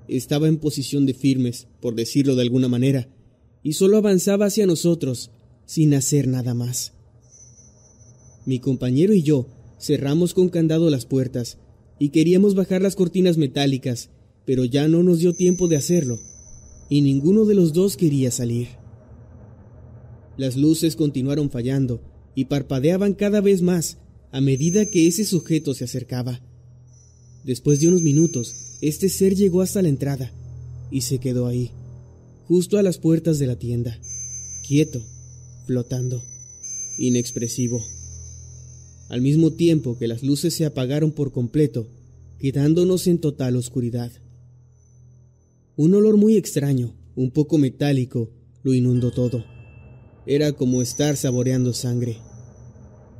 Estaba 0.08 0.48
en 0.48 0.58
posición 0.58 1.06
de 1.06 1.14
firmes, 1.14 1.68
por 1.82 1.96
decirlo 1.96 2.36
de 2.36 2.44
alguna 2.44 2.68
manera, 2.68 3.10
y 3.64 3.74
solo 3.74 3.98
avanzaba 3.98 4.46
hacia 4.46 4.66
nosotros, 4.66 5.32
sin 5.66 5.94
hacer 5.94 6.28
nada 6.28 6.54
más. 6.54 6.94
Mi 8.46 8.60
compañero 8.60 9.14
y 9.14 9.24
yo 9.24 9.48
cerramos 9.80 10.34
con 10.34 10.50
candado 10.50 10.90
las 10.90 11.06
puertas 11.06 11.58
y 12.00 12.10
queríamos 12.10 12.56
bajar 12.56 12.82
las 12.82 12.96
cortinas 12.96 13.38
metálicas 13.38 14.10
pero 14.46 14.66
ya 14.66 14.88
no 14.88 15.04
nos 15.04 15.20
dio 15.20 15.34
tiempo 15.34 15.68
de 15.68 15.78
hacerlo, 15.78 16.20
y 16.90 17.02
ninguno 17.02 17.46
de 17.46 17.56
los 17.56 17.74
dos 17.74 17.98
quería 17.98 18.32
salir. 18.32 18.68
Las 20.38 20.58
luces 20.58 20.96
continuaron 20.96 21.50
fallando 21.50 22.02
y 22.36 22.46
parpadeaban 22.46 23.14
cada 23.14 23.42
vez 23.42 23.62
más 23.62 23.98
a 24.32 24.42
medida 24.42 24.86
que 24.88 25.08
ese 25.08 25.26
sujeto 25.26 25.74
se 25.74 25.84
acercaba. 25.84 26.42
Después 27.44 27.80
de 27.80 27.88
unos 27.88 28.02
minutos, 28.02 28.78
este 28.82 29.10
ser 29.10 29.36
llegó 29.36 29.62
hasta 29.62 29.82
la 29.82 29.90
entrada 29.90 30.32
y 30.90 31.02
se 31.02 31.20
quedó 31.20 31.46
ahí, 31.46 31.72
justo 32.48 32.78
a 32.78 32.84
las 32.84 32.98
puertas 32.98 33.38
de 33.38 33.48
la 33.48 33.58
tienda, 33.58 34.00
quieto, 34.68 35.04
flotando, 35.68 36.24
inexpresivo. 36.98 37.84
Al 39.10 39.22
mismo 39.22 39.52
tiempo 39.52 39.98
que 40.00 40.08
las 40.08 40.24
luces 40.24 40.56
se 40.56 40.66
apagaron 40.66 41.12
por 41.12 41.32
completo, 41.32 41.88
quedándonos 42.40 43.06
en 43.08 43.20
total 43.20 43.56
oscuridad. 43.56 44.12
Un 45.76 45.96
olor 45.96 46.18
muy 46.18 46.38
extraño, 46.38 46.96
un 47.16 47.32
poco 47.32 47.58
metálico, 47.58 48.30
lo 48.62 48.76
inundó 48.76 49.12
todo. 49.12 49.44
Era 50.28 50.52
como 50.52 50.84
estar 50.84 51.18
saboreando 51.18 51.74
sangre. 51.74 52.18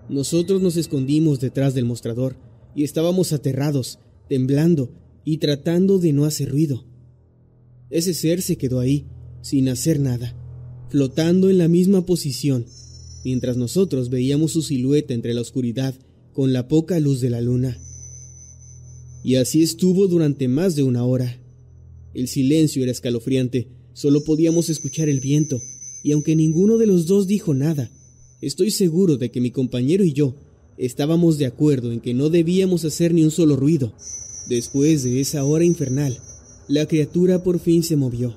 Nosotros 0.08 0.62
nos 0.62 0.78
escondimos 0.78 1.40
detrás 1.40 1.74
del 1.74 1.86
mostrador 1.86 2.36
y 2.76 2.84
estábamos 2.84 3.34
aterrados, 3.34 3.98
temblando 4.30 4.92
y 5.26 5.38
tratando 5.38 5.98
de 5.98 6.14
no 6.14 6.26
hacer 6.26 6.52
ruido. 6.52 6.86
Ese 7.90 8.14
ser 8.14 8.44
se 8.44 8.56
quedó 8.56 8.80
ahí, 8.80 9.08
sin 9.42 9.68
hacer 9.68 10.00
nada, 10.00 10.36
flotando 10.90 11.50
en 11.50 11.58
la 11.58 11.68
misma 11.68 12.06
posición, 12.06 12.68
mientras 13.26 13.58
nosotros 13.58 14.10
veíamos 14.10 14.52
su 14.52 14.62
silueta 14.62 15.16
entre 15.16 15.34
la 15.34 15.42
oscuridad 15.42 15.96
con 16.34 16.54
la 16.54 16.68
poca 16.68 17.00
luz 17.00 17.20
de 17.20 17.32
la 17.32 17.42
luna. 17.42 17.80
Y 19.24 19.36
así 19.38 19.64
estuvo 19.64 20.08
durante 20.08 20.48
más 20.48 20.76
de 20.76 20.84
una 20.84 21.04
hora. 21.04 21.40
El 22.14 22.28
silencio 22.28 22.84
era 22.84 22.92
escalofriante, 22.92 23.68
solo 23.94 24.24
podíamos 24.24 24.70
escuchar 24.70 25.10
el 25.10 25.20
viento, 25.20 25.62
y 26.04 26.12
aunque 26.12 26.36
ninguno 26.36 26.78
de 26.78 26.88
los 26.88 27.08
dos 27.08 27.28
dijo 27.28 27.54
nada, 27.54 27.90
estoy 28.42 28.72
seguro 28.72 29.18
de 29.18 29.32
que 29.32 29.42
mi 29.42 29.52
compañero 29.52 30.04
y 30.04 30.14
yo 30.14 30.36
estábamos 30.78 31.38
de 31.38 31.46
acuerdo 31.46 31.92
en 31.92 32.02
que 32.02 32.14
no 32.14 32.30
debíamos 32.30 32.86
hacer 32.86 33.14
ni 33.14 33.24
un 33.24 33.32
solo 33.32 33.56
ruido. 33.56 33.94
Después 34.48 35.04
de 35.04 35.22
esa 35.22 35.44
hora 35.44 35.64
infernal, 35.64 36.20
la 36.68 36.86
criatura 36.86 37.44
por 37.44 37.60
fin 37.60 37.84
se 37.84 37.96
movió, 37.96 38.36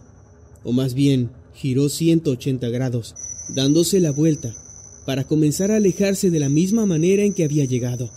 o 0.64 0.72
más 0.72 0.94
bien 0.94 1.30
giró 1.54 1.88
180 1.88 2.68
grados, 2.70 3.14
dándose 3.54 4.00
la 4.00 4.12
vuelta, 4.12 4.54
para 5.04 5.24
comenzar 5.24 5.70
a 5.70 5.76
alejarse 5.76 6.30
de 6.30 6.40
la 6.40 6.48
misma 6.48 6.86
manera 6.86 7.22
en 7.24 7.34
que 7.34 7.44
había 7.44 7.64
llegado, 7.64 8.10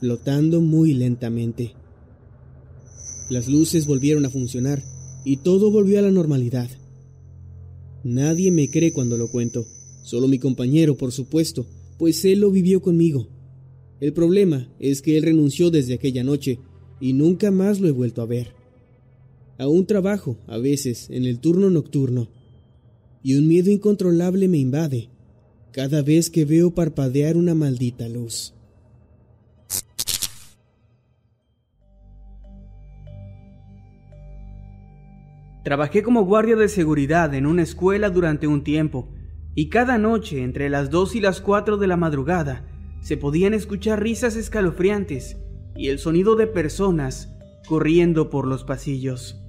flotando 0.00 0.60
muy 0.60 0.94
lentamente. 0.94 1.74
Las 3.28 3.48
luces 3.48 3.86
volvieron 3.86 4.24
a 4.24 4.30
funcionar 4.30 4.82
y 5.24 5.38
todo 5.38 5.70
volvió 5.70 5.98
a 5.98 6.02
la 6.02 6.10
normalidad. 6.10 6.70
Nadie 8.04 8.52
me 8.52 8.70
cree 8.70 8.92
cuando 8.92 9.16
lo 9.16 9.28
cuento, 9.28 9.66
solo 10.04 10.28
mi 10.28 10.38
compañero, 10.38 10.96
por 10.96 11.10
supuesto, 11.10 11.66
pues 11.98 12.24
él 12.24 12.40
lo 12.40 12.50
vivió 12.50 12.80
conmigo. 12.80 13.28
El 14.00 14.12
problema 14.12 14.68
es 14.78 15.02
que 15.02 15.16
él 15.16 15.24
renunció 15.24 15.70
desde 15.70 15.94
aquella 15.94 16.22
noche 16.22 16.60
y 17.00 17.14
nunca 17.14 17.50
más 17.50 17.80
lo 17.80 17.88
he 17.88 17.92
vuelto 17.92 18.22
a 18.22 18.26
ver. 18.26 18.54
Aún 19.58 19.86
trabajo, 19.86 20.36
a 20.46 20.58
veces, 20.58 21.08
en 21.10 21.24
el 21.24 21.40
turno 21.40 21.70
nocturno, 21.70 22.28
y 23.22 23.34
un 23.34 23.48
miedo 23.48 23.70
incontrolable 23.70 24.46
me 24.46 24.58
invade 24.58 25.08
cada 25.72 26.00
vez 26.00 26.30
que 26.30 26.46
veo 26.46 26.70
parpadear 26.70 27.36
una 27.36 27.54
maldita 27.54 28.08
luz. 28.08 28.54
Trabajé 35.66 36.04
como 36.04 36.22
guardia 36.22 36.54
de 36.54 36.68
seguridad 36.68 37.34
en 37.34 37.44
una 37.44 37.62
escuela 37.62 38.08
durante 38.08 38.46
un 38.46 38.62
tiempo, 38.62 39.12
y 39.56 39.68
cada 39.68 39.98
noche, 39.98 40.44
entre 40.44 40.70
las 40.70 40.90
2 40.90 41.16
y 41.16 41.20
las 41.20 41.40
4 41.40 41.76
de 41.76 41.88
la 41.88 41.96
madrugada, 41.96 42.64
se 43.00 43.16
podían 43.16 43.52
escuchar 43.52 44.00
risas 44.00 44.36
escalofriantes 44.36 45.38
y 45.74 45.88
el 45.88 45.98
sonido 45.98 46.36
de 46.36 46.46
personas 46.46 47.36
corriendo 47.66 48.30
por 48.30 48.46
los 48.46 48.62
pasillos. 48.62 49.42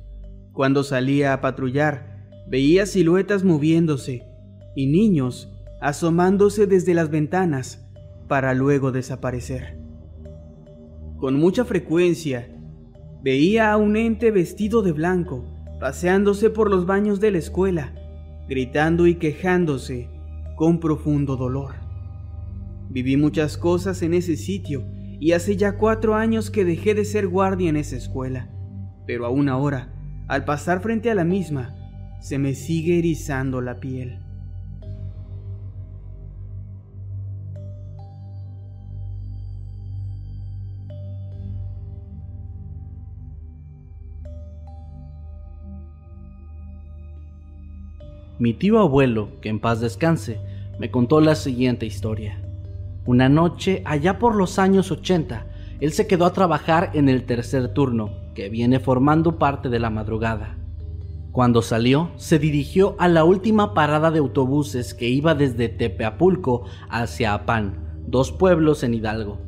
Cuando 0.54 0.84
salía 0.84 1.34
a 1.34 1.42
patrullar, 1.42 2.26
veía 2.50 2.88
siluetas 2.88 3.44
moviéndose 3.44 4.24
y 4.76 4.88
niños 4.88 5.54
asomándose 5.82 6.66
desde 6.66 6.96
las 6.96 7.12
ventanas 7.12 7.88
para 8.28 8.56
luego 8.56 8.92
desaparecer. 8.92 9.78
Con 11.18 11.36
mucha 11.36 11.64
frecuencia, 11.64 12.50
veía 13.22 13.72
a 13.72 13.78
un 13.78 13.96
ente 13.96 14.32
vestido 14.32 14.82
de 14.82 14.94
blanco 14.94 15.54
paseándose 15.80 16.50
por 16.50 16.70
los 16.70 16.86
baños 16.86 17.20
de 17.20 17.32
la 17.32 17.38
escuela, 17.38 17.94
gritando 18.48 19.08
y 19.08 19.16
quejándose 19.16 20.10
con 20.56 20.80
profundo 20.80 21.36
dolor. 21.36 21.76
Viví 22.90 23.18
muchas 23.18 23.58
cosas 23.58 24.02
en 24.02 24.14
ese 24.14 24.38
sitio 24.38 24.86
y 25.20 25.34
hace 25.34 25.58
ya 25.58 25.78
cuatro 25.78 26.16
años 26.16 26.50
que 26.50 26.66
dejé 26.66 26.94
de 26.94 27.06
ser 27.06 27.28
guardia 27.28 27.70
en 27.70 27.76
esa 27.76 27.96
escuela, 27.96 28.50
pero 29.06 29.26
aún 29.26 29.50
ahora, 29.50 29.94
al 30.28 30.46
pasar 30.46 30.82
frente 30.82 31.12
a 31.12 31.16
la 31.16 31.24
misma, 31.24 31.76
se 32.22 32.38
me 32.38 32.56
sigue 32.56 32.98
erizando 32.98 33.62
la 33.62 33.80
piel. 33.80 34.20
Mi 48.40 48.54
tío 48.54 48.78
abuelo, 48.78 49.30
que 49.42 49.50
en 49.50 49.60
paz 49.60 49.80
descanse, 49.80 50.40
me 50.78 50.92
contó 50.92 51.22
la 51.22 51.34
siguiente 51.34 51.88
historia. 51.88 52.40
Una 53.04 53.30
noche, 53.30 53.82
allá 53.84 54.20
por 54.20 54.36
los 54.36 54.60
años 54.60 54.92
80, 54.92 55.48
él 55.80 55.92
se 55.92 56.06
quedó 56.06 56.26
a 56.26 56.34
trabajar 56.34 56.92
en 56.94 57.10
el 57.10 57.24
tercer 57.24 57.74
turno, 57.74 58.12
que 58.36 58.50
viene 58.50 58.80
formando 58.80 59.40
parte 59.40 59.70
de 59.70 59.80
la 59.80 59.90
madrugada. 59.90 60.56
Cuando 61.32 61.64
salió, 61.64 62.12
se 62.18 62.38
dirigió 62.38 62.96
a 63.00 63.08
la 63.08 63.24
última 63.24 63.74
parada 63.74 64.12
de 64.12 64.20
autobuses 64.20 64.94
que 64.94 65.10
iba 65.10 65.34
desde 65.34 65.70
Tepeapulco 65.70 66.66
hacia 66.90 67.34
Apán, 67.34 68.04
dos 68.06 68.32
pueblos 68.32 68.84
en 68.84 68.94
Hidalgo. 68.94 69.40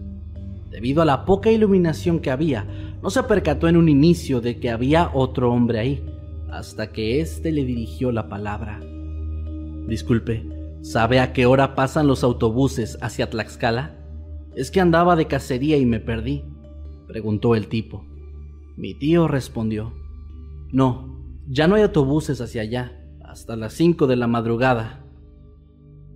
Debido 0.71 1.03
a 1.03 1.05
la 1.05 1.25
poca 1.25 1.51
iluminación 1.51 2.19
que 2.19 2.31
había, 2.31 2.65
no 3.03 3.11
se 3.11 3.21
percató 3.21 3.67
en 3.67 3.77
un 3.77 3.87
inicio 3.87 4.41
de 4.41 4.59
que 4.59 4.71
había 4.71 5.11
otro 5.13 5.51
hombre 5.51 5.79
ahí, 5.79 6.03
hasta 6.51 6.91
que 6.91 7.21
éste 7.21 7.51
le 7.51 7.65
dirigió 7.65 8.11
la 8.11 8.29
palabra. 8.29 8.79
Disculpe, 9.87 10.47
¿sabe 10.81 11.19
a 11.19 11.33
qué 11.33 11.45
hora 11.45 11.75
pasan 11.75 12.07
los 12.07 12.23
autobuses 12.23 12.97
hacia 13.01 13.29
Tlaxcala? 13.29 13.95
Es 14.55 14.71
que 14.71 14.81
andaba 14.81 15.15
de 15.15 15.27
cacería 15.27 15.77
y 15.77 15.85
me 15.85 15.99
perdí, 15.99 16.43
preguntó 17.07 17.55
el 17.55 17.67
tipo. 17.67 18.05
Mi 18.77 18.93
tío 18.93 19.27
respondió, 19.27 19.93
No, 20.71 21.19
ya 21.47 21.67
no 21.67 21.75
hay 21.75 21.83
autobuses 21.83 22.41
hacia 22.41 22.61
allá, 22.61 22.99
hasta 23.23 23.55
las 23.55 23.73
cinco 23.73 24.07
de 24.07 24.15
la 24.15 24.27
madrugada. 24.27 25.03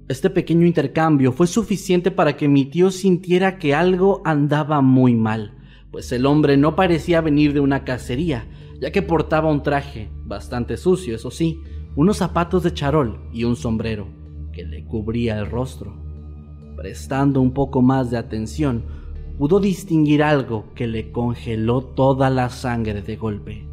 Este 0.08 0.30
pequeño 0.30 0.65
intercambio 0.65 1.32
fue 1.32 1.48
suficiente 1.48 2.12
para 2.12 2.36
que 2.36 2.48
mi 2.48 2.65
tío 2.65 2.91
sintiera 2.91 3.58
que 3.58 3.74
algo 3.74 4.22
andaba 4.26 4.82
muy 4.82 5.15
mal, 5.15 5.58
pues 5.91 6.12
el 6.12 6.26
hombre 6.26 6.58
no 6.58 6.76
parecía 6.76 7.22
venir 7.22 7.54
de 7.54 7.62
una 7.62 7.84
cacería, 7.84 8.46
ya 8.84 8.91
que 8.91 9.02
portaba 9.02 9.50
un 9.50 9.63
traje, 9.63 10.10
bastante 10.26 10.76
sucio, 10.76 11.15
eso 11.15 11.32
sí, 11.32 11.62
unos 11.96 12.17
zapatos 12.17 12.63
de 12.63 12.74
charol 12.74 13.17
y 13.32 13.46
un 13.46 13.56
sombrero 13.56 14.10
que 14.52 14.65
le 14.65 14.84
cubría 14.84 15.39
el 15.39 15.50
rostro. 15.50 15.96
Prestando 16.76 17.39
un 17.39 17.54
poco 17.54 17.82
más 17.82 18.12
de 18.12 18.17
atención, 18.17 18.84
pudo 19.38 19.62
distinguir 19.62 20.22
algo 20.22 20.65
que 20.76 20.88
le 20.88 21.13
congeló 21.13 21.82
toda 21.82 22.30
la 22.30 22.50
sangre 22.50 23.02
de 23.02 23.15
golpe. 23.15 23.65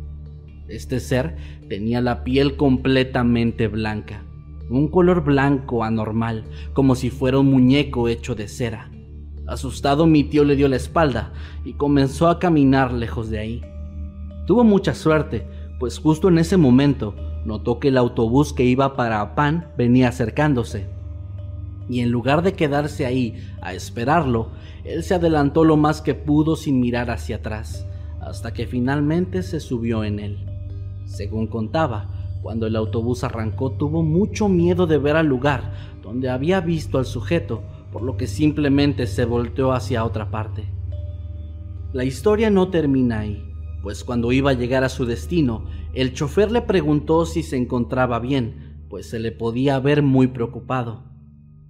Este 0.68 1.00
ser 1.00 1.34
tenía 1.68 2.00
la 2.00 2.22
piel 2.22 2.56
completamente 2.56 3.66
blanca, 3.66 4.22
un 4.68 4.86
color 4.86 5.24
blanco 5.24 5.82
anormal, 5.82 6.44
como 6.72 6.94
si 6.94 7.10
fuera 7.10 7.40
un 7.40 7.50
muñeco 7.50 8.06
hecho 8.06 8.36
de 8.36 8.46
cera. 8.46 8.92
Asustado 9.48 10.06
mi 10.06 10.22
tío 10.22 10.44
le 10.44 10.54
dio 10.54 10.68
la 10.68 10.76
espalda 10.76 11.32
y 11.64 11.72
comenzó 11.72 12.28
a 12.28 12.38
caminar 12.38 12.92
lejos 12.92 13.28
de 13.28 13.40
ahí. 13.40 13.62
Tuvo 14.50 14.64
mucha 14.64 14.94
suerte, 14.94 15.46
pues 15.78 16.00
justo 16.00 16.26
en 16.26 16.36
ese 16.36 16.56
momento 16.56 17.14
notó 17.44 17.78
que 17.78 17.86
el 17.86 17.96
autobús 17.96 18.52
que 18.52 18.64
iba 18.64 18.96
para 18.96 19.36
Pan 19.36 19.70
venía 19.78 20.08
acercándose. 20.08 20.88
Y 21.88 22.00
en 22.00 22.10
lugar 22.10 22.42
de 22.42 22.54
quedarse 22.54 23.06
ahí 23.06 23.36
a 23.60 23.74
esperarlo, 23.74 24.48
él 24.82 25.04
se 25.04 25.14
adelantó 25.14 25.62
lo 25.62 25.76
más 25.76 26.02
que 26.02 26.16
pudo 26.16 26.56
sin 26.56 26.80
mirar 26.80 27.12
hacia 27.12 27.36
atrás, 27.36 27.86
hasta 28.20 28.52
que 28.52 28.66
finalmente 28.66 29.44
se 29.44 29.60
subió 29.60 30.02
en 30.02 30.18
él. 30.18 30.44
Según 31.04 31.46
contaba, 31.46 32.08
cuando 32.42 32.66
el 32.66 32.74
autobús 32.74 33.22
arrancó 33.22 33.70
tuvo 33.70 34.02
mucho 34.02 34.48
miedo 34.48 34.88
de 34.88 34.98
ver 34.98 35.14
al 35.14 35.26
lugar 35.26 35.74
donde 36.02 36.28
había 36.28 36.60
visto 36.60 36.98
al 36.98 37.06
sujeto, 37.06 37.62
por 37.92 38.02
lo 38.02 38.16
que 38.16 38.26
simplemente 38.26 39.06
se 39.06 39.24
volteó 39.26 39.70
hacia 39.70 40.04
otra 40.04 40.28
parte. 40.32 40.64
La 41.92 42.02
historia 42.02 42.50
no 42.50 42.66
termina 42.66 43.20
ahí 43.20 43.46
pues 43.82 44.04
cuando 44.04 44.32
iba 44.32 44.50
a 44.50 44.54
llegar 44.54 44.84
a 44.84 44.88
su 44.88 45.06
destino, 45.06 45.64
el 45.94 46.12
chofer 46.12 46.50
le 46.50 46.62
preguntó 46.62 47.24
si 47.26 47.42
se 47.42 47.56
encontraba 47.56 48.18
bien, 48.18 48.84
pues 48.88 49.08
se 49.08 49.18
le 49.18 49.32
podía 49.32 49.78
ver 49.78 50.02
muy 50.02 50.28
preocupado. 50.28 51.04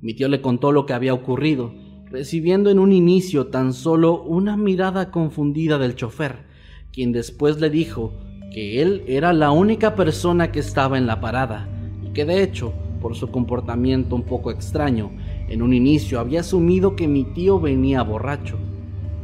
Mi 0.00 0.14
tío 0.14 0.28
le 0.28 0.40
contó 0.40 0.72
lo 0.72 0.86
que 0.86 0.94
había 0.94 1.14
ocurrido, 1.14 1.72
recibiendo 2.06 2.70
en 2.70 2.78
un 2.78 2.92
inicio 2.92 3.48
tan 3.48 3.72
solo 3.72 4.22
una 4.22 4.56
mirada 4.56 5.10
confundida 5.10 5.78
del 5.78 5.94
chofer, 5.94 6.46
quien 6.92 7.12
después 7.12 7.60
le 7.60 7.70
dijo 7.70 8.14
que 8.52 8.82
él 8.82 9.04
era 9.06 9.32
la 9.32 9.52
única 9.52 9.94
persona 9.94 10.50
que 10.50 10.60
estaba 10.60 10.98
en 10.98 11.06
la 11.06 11.20
parada, 11.20 11.68
y 12.04 12.12
que 12.12 12.24
de 12.24 12.42
hecho, 12.42 12.72
por 13.00 13.14
su 13.14 13.30
comportamiento 13.30 14.16
un 14.16 14.24
poco 14.24 14.50
extraño, 14.50 15.12
en 15.48 15.62
un 15.62 15.72
inicio 15.72 16.18
había 16.18 16.40
asumido 16.40 16.96
que 16.96 17.06
mi 17.06 17.24
tío 17.24 17.60
venía 17.60 18.02
borracho. 18.02 18.58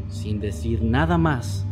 Sin 0.08 0.38
decir 0.38 0.82
nada 0.82 1.18
más, 1.18 1.65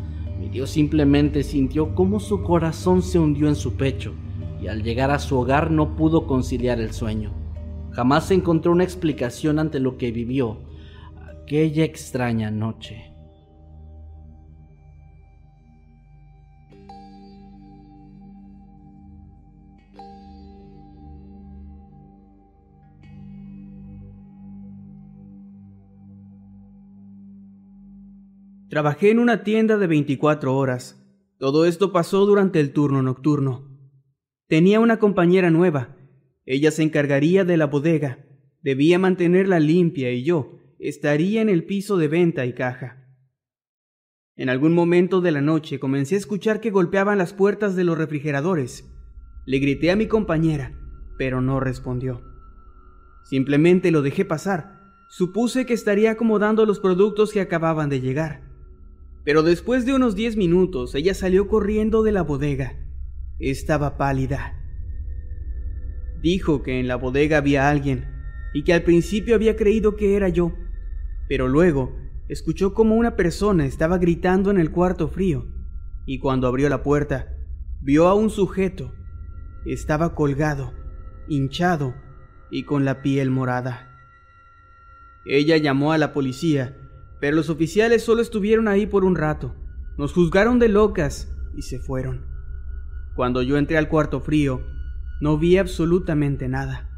mi 0.45 0.51
tío 0.51 0.67
simplemente 0.67 1.43
sintió 1.43 1.95
cómo 1.95 2.21
su 2.21 2.43
corazón 2.43 3.01
se 3.01 3.19
hundió 3.19 3.49
en 3.49 3.57
su 3.57 3.79
pecho 3.79 4.13
y 4.61 4.67
al 4.67 4.83
llegar 4.83 5.11
a 5.11 5.19
su 5.19 5.39
hogar 5.39 5.71
no 5.71 5.97
pudo 5.97 6.27
conciliar 6.27 6.81
el 6.81 6.93
sueño. 6.93 7.33
Jamás 7.93 8.31
encontró 8.31 8.73
una 8.73 8.85
explicación 8.85 9.59
ante 9.59 9.81
lo 9.81 9.97
que 9.97 10.13
vivió 10.13 10.59
aquella 11.33 11.85
extraña 11.85 12.51
noche. 12.51 13.14
Trabajé 28.69 29.11
en 29.11 29.19
una 29.19 29.45
tienda 29.45 29.77
de 29.77 29.87
24 29.87 30.57
horas. 30.57 31.01
Todo 31.39 31.67
esto 31.67 31.93
pasó 31.93 32.25
durante 32.25 32.61
el 32.61 32.73
turno 32.73 33.03
nocturno. 33.03 33.71
Tenía 34.49 34.81
una 34.81 34.99
compañera 34.99 35.51
nueva. 35.51 35.97
Ella 36.47 36.71
se 36.71 36.83
encargaría 36.83 37.45
de 37.45 37.57
la 37.57 37.67
bodega. 37.67 38.25
Debía 38.63 38.99
mantenerla 38.99 39.61
limpia 39.61 40.11
y 40.13 40.25
yo 40.25 40.59
estaría 40.79 41.43
en 41.43 41.49
el 41.49 41.65
piso 41.65 41.97
de 41.99 42.09
venta 42.09 42.47
y 42.47 42.55
caja. 42.55 43.05
En 44.37 44.49
algún 44.49 44.75
momento 44.75 45.21
de 45.21 45.33
la 45.33 45.41
noche 45.41 45.79
comencé 45.79 46.15
a 46.15 46.19
escuchar 46.19 46.61
que 46.61 46.71
golpeaban 46.71 47.19
las 47.19 47.33
puertas 47.33 47.77
de 47.77 47.85
los 47.85 47.97
refrigeradores. 47.97 48.91
Le 49.47 49.59
grité 49.59 49.91
a 49.91 49.97
mi 49.97 50.07
compañera, 50.07 50.73
pero 51.19 51.41
no 51.41 51.61
respondió. 51.61 52.23
Simplemente 53.25 53.91
lo 53.91 54.03
dejé 54.03 54.25
pasar. 54.25 54.81
Supuse 55.11 55.67
que 55.67 55.75
estaría 55.75 56.13
acomodando 56.13 56.67
los 56.67 56.81
productos 56.81 57.33
que 57.33 57.41
acababan 57.41 57.89
de 57.89 58.01
llegar. 58.01 58.44
Pero 59.25 59.43
después 59.43 59.87
de 59.87 59.95
unos 59.95 60.15
diez 60.15 60.37
minutos 60.37 60.95
ella 60.95 61.15
salió 61.15 61.49
corriendo 61.49 62.03
de 62.03 62.13
la 62.13 62.23
bodega. 62.23 62.77
Estaba 63.39 63.97
pálida. 63.97 64.61
Dijo 66.21 66.63
que 66.63 66.81
en 66.81 66.89
la 66.89 66.97
bodega 66.97 67.39
había 67.39 67.69
alguien 67.69 68.07
y 68.55 68.63
que 68.63 68.73
al 68.73 68.83
principio 68.83 69.35
había 69.35 69.57
creído 69.57 69.97
que 69.97 70.17
era 70.17 70.29
yo, 70.29 70.55
pero 71.29 71.49
luego 71.49 71.97
escuchó 72.29 72.73
como 72.73 72.95
una 72.95 73.17
persona 73.17 73.67
estaba 73.67 73.99
gritando 73.99 74.51
en 74.51 74.59
el 74.59 74.71
cuarto 74.71 75.09
frío, 75.09 75.47
y 76.07 76.19
cuando 76.19 76.47
abrió 76.47 76.69
la 76.69 76.83
puerta, 76.83 77.35
vio 77.83 78.09
a 78.09 78.15
un 78.15 78.31
sujeto. 78.31 78.95
Estaba 79.67 80.15
colgado, 80.15 80.73
hinchado 81.29 81.95
y 82.51 82.65
con 82.65 82.85
la 82.85 83.03
piel 83.03 83.31
morada. 83.31 83.91
Ella 85.27 85.57
llamó 85.57 85.93
a 85.93 85.99
la 85.99 86.13
policía, 86.13 86.77
pero 87.21 87.37
los 87.37 87.51
oficiales 87.51 88.05
solo 88.05 88.23
estuvieron 88.23 88.69
ahí 88.69 88.87
por 88.87 89.05
un 89.05 89.17
rato. 89.17 89.55
Nos 89.97 90.13
juzgaron 90.13 90.59
de 90.59 90.69
locas 90.69 91.31
y 91.57 91.63
se 91.63 91.79
fueron. 91.79 92.25
Cuando 93.15 93.43
yo 93.43 93.57
entré 93.57 93.79
al 93.79 93.89
cuarto 93.89 94.21
frío, 94.21 94.63
no 95.21 95.39
vi 95.39 95.57
absolutamente 95.57 96.49
nada. 96.49 96.91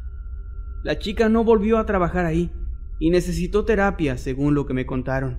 La 0.82 0.98
chica 0.98 1.28
no 1.28 1.44
volvió 1.44 1.78
a 1.78 1.86
trabajar 1.86 2.24
ahí 2.24 2.50
y 2.98 3.10
necesitó 3.10 3.64
terapia, 3.64 4.16
según 4.16 4.54
lo 4.54 4.66
que 4.66 4.74
me 4.74 4.86
contaron. 4.86 5.38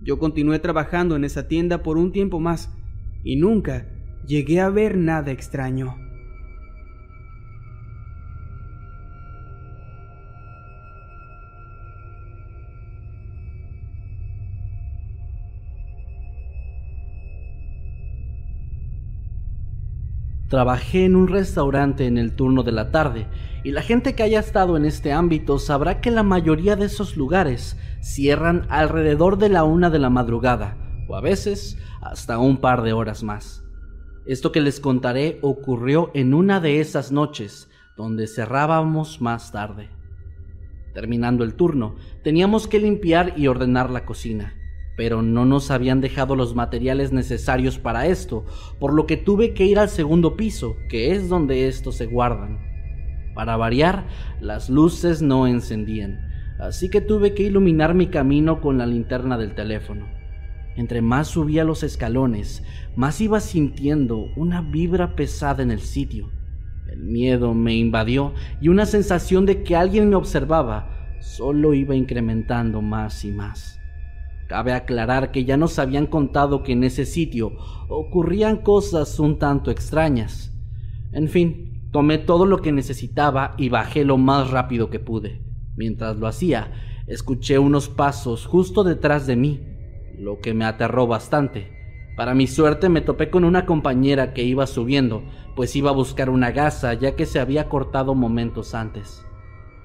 Yo 0.00 0.18
continué 0.18 0.58
trabajando 0.58 1.16
en 1.16 1.24
esa 1.24 1.48
tienda 1.48 1.82
por 1.82 1.98
un 1.98 2.12
tiempo 2.12 2.40
más 2.40 2.72
y 3.24 3.36
nunca 3.36 3.86
llegué 4.26 4.60
a 4.60 4.70
ver 4.70 4.96
nada 4.96 5.32
extraño. 5.32 6.07
Trabajé 20.48 21.04
en 21.04 21.14
un 21.14 21.28
restaurante 21.28 22.06
en 22.06 22.16
el 22.16 22.34
turno 22.34 22.62
de 22.62 22.72
la 22.72 22.90
tarde 22.90 23.26
y 23.64 23.72
la 23.72 23.82
gente 23.82 24.14
que 24.14 24.22
haya 24.22 24.40
estado 24.40 24.78
en 24.78 24.86
este 24.86 25.12
ámbito 25.12 25.58
sabrá 25.58 26.00
que 26.00 26.10
la 26.10 26.22
mayoría 26.22 26.74
de 26.74 26.86
esos 26.86 27.18
lugares 27.18 27.76
cierran 28.00 28.66
alrededor 28.70 29.36
de 29.36 29.50
la 29.50 29.64
una 29.64 29.90
de 29.90 29.98
la 29.98 30.08
madrugada 30.08 30.78
o 31.06 31.16
a 31.16 31.20
veces 31.20 31.76
hasta 32.00 32.38
un 32.38 32.56
par 32.56 32.82
de 32.82 32.94
horas 32.94 33.22
más. 33.22 33.62
Esto 34.24 34.50
que 34.50 34.62
les 34.62 34.80
contaré 34.80 35.38
ocurrió 35.42 36.10
en 36.14 36.32
una 36.32 36.60
de 36.60 36.80
esas 36.80 37.12
noches 37.12 37.68
donde 37.96 38.26
cerrábamos 38.26 39.20
más 39.20 39.52
tarde. 39.52 39.90
Terminando 40.94 41.44
el 41.44 41.54
turno, 41.54 41.96
teníamos 42.24 42.68
que 42.68 42.78
limpiar 42.78 43.34
y 43.36 43.48
ordenar 43.48 43.90
la 43.90 44.06
cocina 44.06 44.57
pero 44.98 45.22
no 45.22 45.44
nos 45.44 45.70
habían 45.70 46.00
dejado 46.00 46.34
los 46.34 46.56
materiales 46.56 47.12
necesarios 47.12 47.78
para 47.78 48.08
esto, 48.08 48.44
por 48.80 48.92
lo 48.92 49.06
que 49.06 49.16
tuve 49.16 49.54
que 49.54 49.64
ir 49.64 49.78
al 49.78 49.88
segundo 49.88 50.36
piso, 50.36 50.74
que 50.88 51.12
es 51.12 51.28
donde 51.28 51.68
estos 51.68 51.94
se 51.94 52.06
guardan. 52.06 52.58
Para 53.32 53.56
variar, 53.56 54.08
las 54.40 54.68
luces 54.68 55.22
no 55.22 55.46
encendían, 55.46 56.18
así 56.58 56.90
que 56.90 57.00
tuve 57.00 57.32
que 57.32 57.44
iluminar 57.44 57.94
mi 57.94 58.08
camino 58.08 58.60
con 58.60 58.76
la 58.76 58.86
linterna 58.86 59.38
del 59.38 59.54
teléfono. 59.54 60.08
Entre 60.74 61.00
más 61.00 61.28
subía 61.28 61.62
los 61.62 61.84
escalones, 61.84 62.64
más 62.96 63.20
iba 63.20 63.38
sintiendo 63.38 64.26
una 64.34 64.62
vibra 64.62 65.14
pesada 65.14 65.62
en 65.62 65.70
el 65.70 65.80
sitio. 65.80 66.28
El 66.90 67.04
miedo 67.04 67.54
me 67.54 67.76
invadió 67.76 68.34
y 68.60 68.66
una 68.66 68.84
sensación 68.84 69.46
de 69.46 69.62
que 69.62 69.76
alguien 69.76 70.10
me 70.10 70.16
observaba 70.16 71.16
solo 71.20 71.72
iba 71.72 71.94
incrementando 71.94 72.82
más 72.82 73.24
y 73.24 73.30
más. 73.30 73.77
Cabe 74.48 74.72
aclarar 74.72 75.30
que 75.30 75.44
ya 75.44 75.58
nos 75.58 75.78
habían 75.78 76.06
contado 76.06 76.62
que 76.62 76.72
en 76.72 76.82
ese 76.82 77.04
sitio 77.04 77.52
ocurrían 77.88 78.56
cosas 78.56 79.20
un 79.20 79.38
tanto 79.38 79.70
extrañas. 79.70 80.54
En 81.12 81.28
fin, 81.28 81.90
tomé 81.92 82.16
todo 82.16 82.46
lo 82.46 82.62
que 82.62 82.72
necesitaba 82.72 83.54
y 83.58 83.68
bajé 83.68 84.04
lo 84.04 84.16
más 84.16 84.50
rápido 84.50 84.88
que 84.88 85.00
pude. 85.00 85.42
Mientras 85.76 86.16
lo 86.16 86.26
hacía, 86.26 86.72
escuché 87.06 87.58
unos 87.58 87.90
pasos 87.90 88.46
justo 88.46 88.84
detrás 88.84 89.26
de 89.26 89.36
mí, 89.36 89.60
lo 90.18 90.40
que 90.40 90.54
me 90.54 90.64
aterró 90.64 91.06
bastante. 91.06 91.70
Para 92.16 92.34
mi 92.34 92.46
suerte 92.46 92.88
me 92.88 93.02
topé 93.02 93.28
con 93.28 93.44
una 93.44 93.66
compañera 93.66 94.32
que 94.32 94.44
iba 94.44 94.66
subiendo, 94.66 95.24
pues 95.56 95.76
iba 95.76 95.90
a 95.90 95.94
buscar 95.94 96.30
una 96.30 96.52
gasa 96.52 96.94
ya 96.94 97.16
que 97.16 97.26
se 97.26 97.38
había 97.38 97.68
cortado 97.68 98.14
momentos 98.14 98.74
antes. 98.74 99.27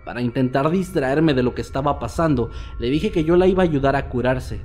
Para 0.05 0.21
intentar 0.21 0.69
distraerme 0.69 1.33
de 1.33 1.43
lo 1.43 1.55
que 1.55 1.61
estaba 1.61 1.99
pasando, 1.99 2.51
le 2.79 2.89
dije 2.89 3.11
que 3.11 3.23
yo 3.23 3.37
la 3.37 3.47
iba 3.47 3.63
a 3.63 3.65
ayudar 3.65 3.95
a 3.95 4.09
curarse. 4.09 4.61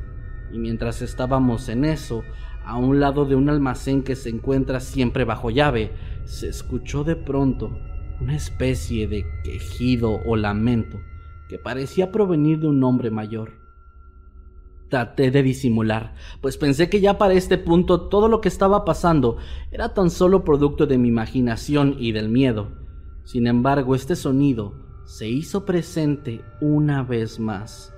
Y 0.53 0.59
mientras 0.59 1.03
estábamos 1.03 1.69
en 1.69 1.85
eso, 1.85 2.25
a 2.65 2.77
un 2.77 3.01
lado 3.01 3.25
de 3.25 3.35
un 3.35 3.49
almacén 3.49 4.03
que 4.03 4.17
se 4.17 4.31
encuentra 4.31 4.81
siempre 4.81 5.25
bajo 5.25 5.51
llave, 5.51 5.93
se 6.25 6.49
escuchó 6.49 7.05
de 7.05 7.17
pronto 7.17 7.79
una 8.21 8.35
especie 8.35 9.07
de 9.07 9.25
quejido 9.45 10.21
o 10.27 10.37
lamento 10.37 10.99
que 11.49 11.59
parecía 11.59 12.11
provenir 12.11 12.59
de 12.61 12.67
un 12.67 12.83
hombre 12.83 13.11
mayor. 13.11 13.53
Traté 14.91 15.31
de 15.31 15.43
disimular, 15.43 16.15
pues 16.41 16.57
pensé 16.57 16.89
que 16.89 17.01
ya 17.01 17.19
para 17.19 17.35
este 17.35 17.59
punto 17.59 18.09
todo 18.09 18.29
lo 18.29 18.41
que 18.41 18.49
estaba 18.49 18.85
pasando 18.85 19.37
era 19.71 19.95
tan 19.95 20.11
solo 20.11 20.45
producto 20.45 20.87
de 20.87 20.99
mi 20.99 21.09
imaginación 21.09 21.95
y 21.99 22.13
del 22.13 22.29
miedo. 22.29 22.69
Sin 23.25 23.47
embargo, 23.47 23.95
este 23.95 24.17
sonido 24.17 24.88
se 25.09 25.27
hizo 25.27 25.65
presente 25.65 26.43
una 26.61 27.03
vez 27.03 27.41
más. 27.41 27.95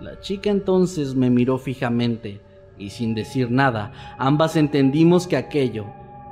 La 0.00 0.20
chica 0.20 0.48
entonces 0.48 1.14
me 1.14 1.28
miró 1.28 1.58
fijamente 1.58 2.40
y 2.78 2.88
sin 2.88 3.14
decir 3.14 3.50
nada, 3.50 4.16
ambas 4.16 4.56
entendimos 4.56 5.26
que 5.26 5.36
aquello 5.36 5.84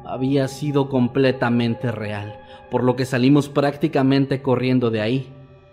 había 0.06 0.48
sido 0.48 0.88
completamente 0.88 1.92
real, 1.92 2.40
por 2.70 2.84
lo 2.84 2.96
que 2.96 3.04
salimos 3.04 3.50
prácticamente 3.50 4.40
corriendo 4.40 4.90
de 4.90 5.02
ahí. 5.02 5.28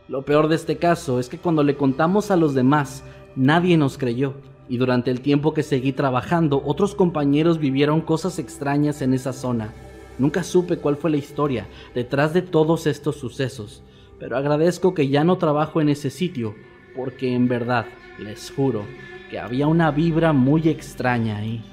Lo 0.10 0.26
peor 0.26 0.50
de 0.50 0.58
este 0.58 0.76
caso 0.76 1.22
es 1.22 1.30
que 1.30 1.38
cuando 1.38 1.64
le 1.64 1.78
contamos 1.78 2.30
a 2.30 2.36
los 2.36 2.54
demás, 2.54 3.06
nadie 3.38 3.78
nos 3.78 3.98
creyó, 3.98 4.34
y 4.68 4.76
durante 4.76 5.12
el 5.12 5.22
tiempo 5.22 5.54
que 5.54 5.64
seguí 5.64 5.94
trabajando, 5.94 6.62
otros 6.66 6.94
compañeros 6.94 7.58
vivieron 7.58 8.02
cosas 8.02 8.38
extrañas 8.38 9.02
en 9.02 9.14
esa 9.14 9.32
zona. 9.32 9.74
Nunca 10.20 10.44
supe 10.44 10.76
cuál 10.76 10.98
fue 10.98 11.10
la 11.10 11.18
historia 11.18 11.68
detrás 11.96 12.34
de 12.34 12.42
todos 12.42 12.86
estos 12.86 13.16
sucesos, 13.16 13.82
pero 14.22 14.38
agradezco 14.38 14.94
que 14.94 15.10
ya 15.10 15.24
no 15.24 15.40
trabajo 15.40 15.82
en 15.82 15.90
ese 15.90 16.12
sitio, 16.12 16.54
porque 16.96 17.34
en 17.34 17.48
verdad, 17.48 17.88
les 18.20 18.52
juro, 18.52 18.86
que 19.32 19.40
había 19.40 19.66
una 19.66 19.90
vibra 19.90 20.32
muy 20.32 20.70
extraña 20.70 21.38
ahí. 21.38 21.64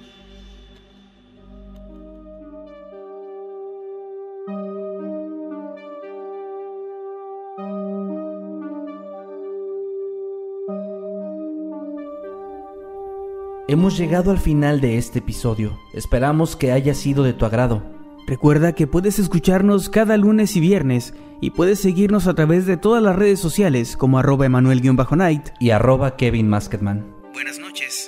Hemos 13.69 13.99
llegado 13.99 14.31
al 14.31 14.39
final 14.39 14.81
de 14.81 14.97
este 14.97 15.19
episodio. 15.19 15.79
Esperamos 15.93 16.57
que 16.57 16.73
haya 16.73 16.95
sido 16.95 17.25
de 17.25 17.35
tu 17.35 17.45
agrado. 17.45 17.83
Recuerda 18.27 18.73
que 18.73 18.87
puedes 18.87 19.19
escucharnos 19.19 19.91
cada 19.91 20.17
lunes 20.17 20.57
y 20.57 20.61
viernes 20.61 21.13
y 21.41 21.51
puedes 21.51 21.79
seguirnos 21.79 22.27
a 22.27 22.35
través 22.35 22.67
de 22.67 22.77
todas 22.77 23.03
las 23.03 23.17
redes 23.17 23.41
sociales 23.41 23.97
como 23.97 24.19
arroba 24.19 24.47
emanuel-night 24.47 25.51
y 25.61 25.71
arroba 25.71 26.17
Kevin 26.17 26.49
Buenas 26.49 27.59
noches 27.59 28.08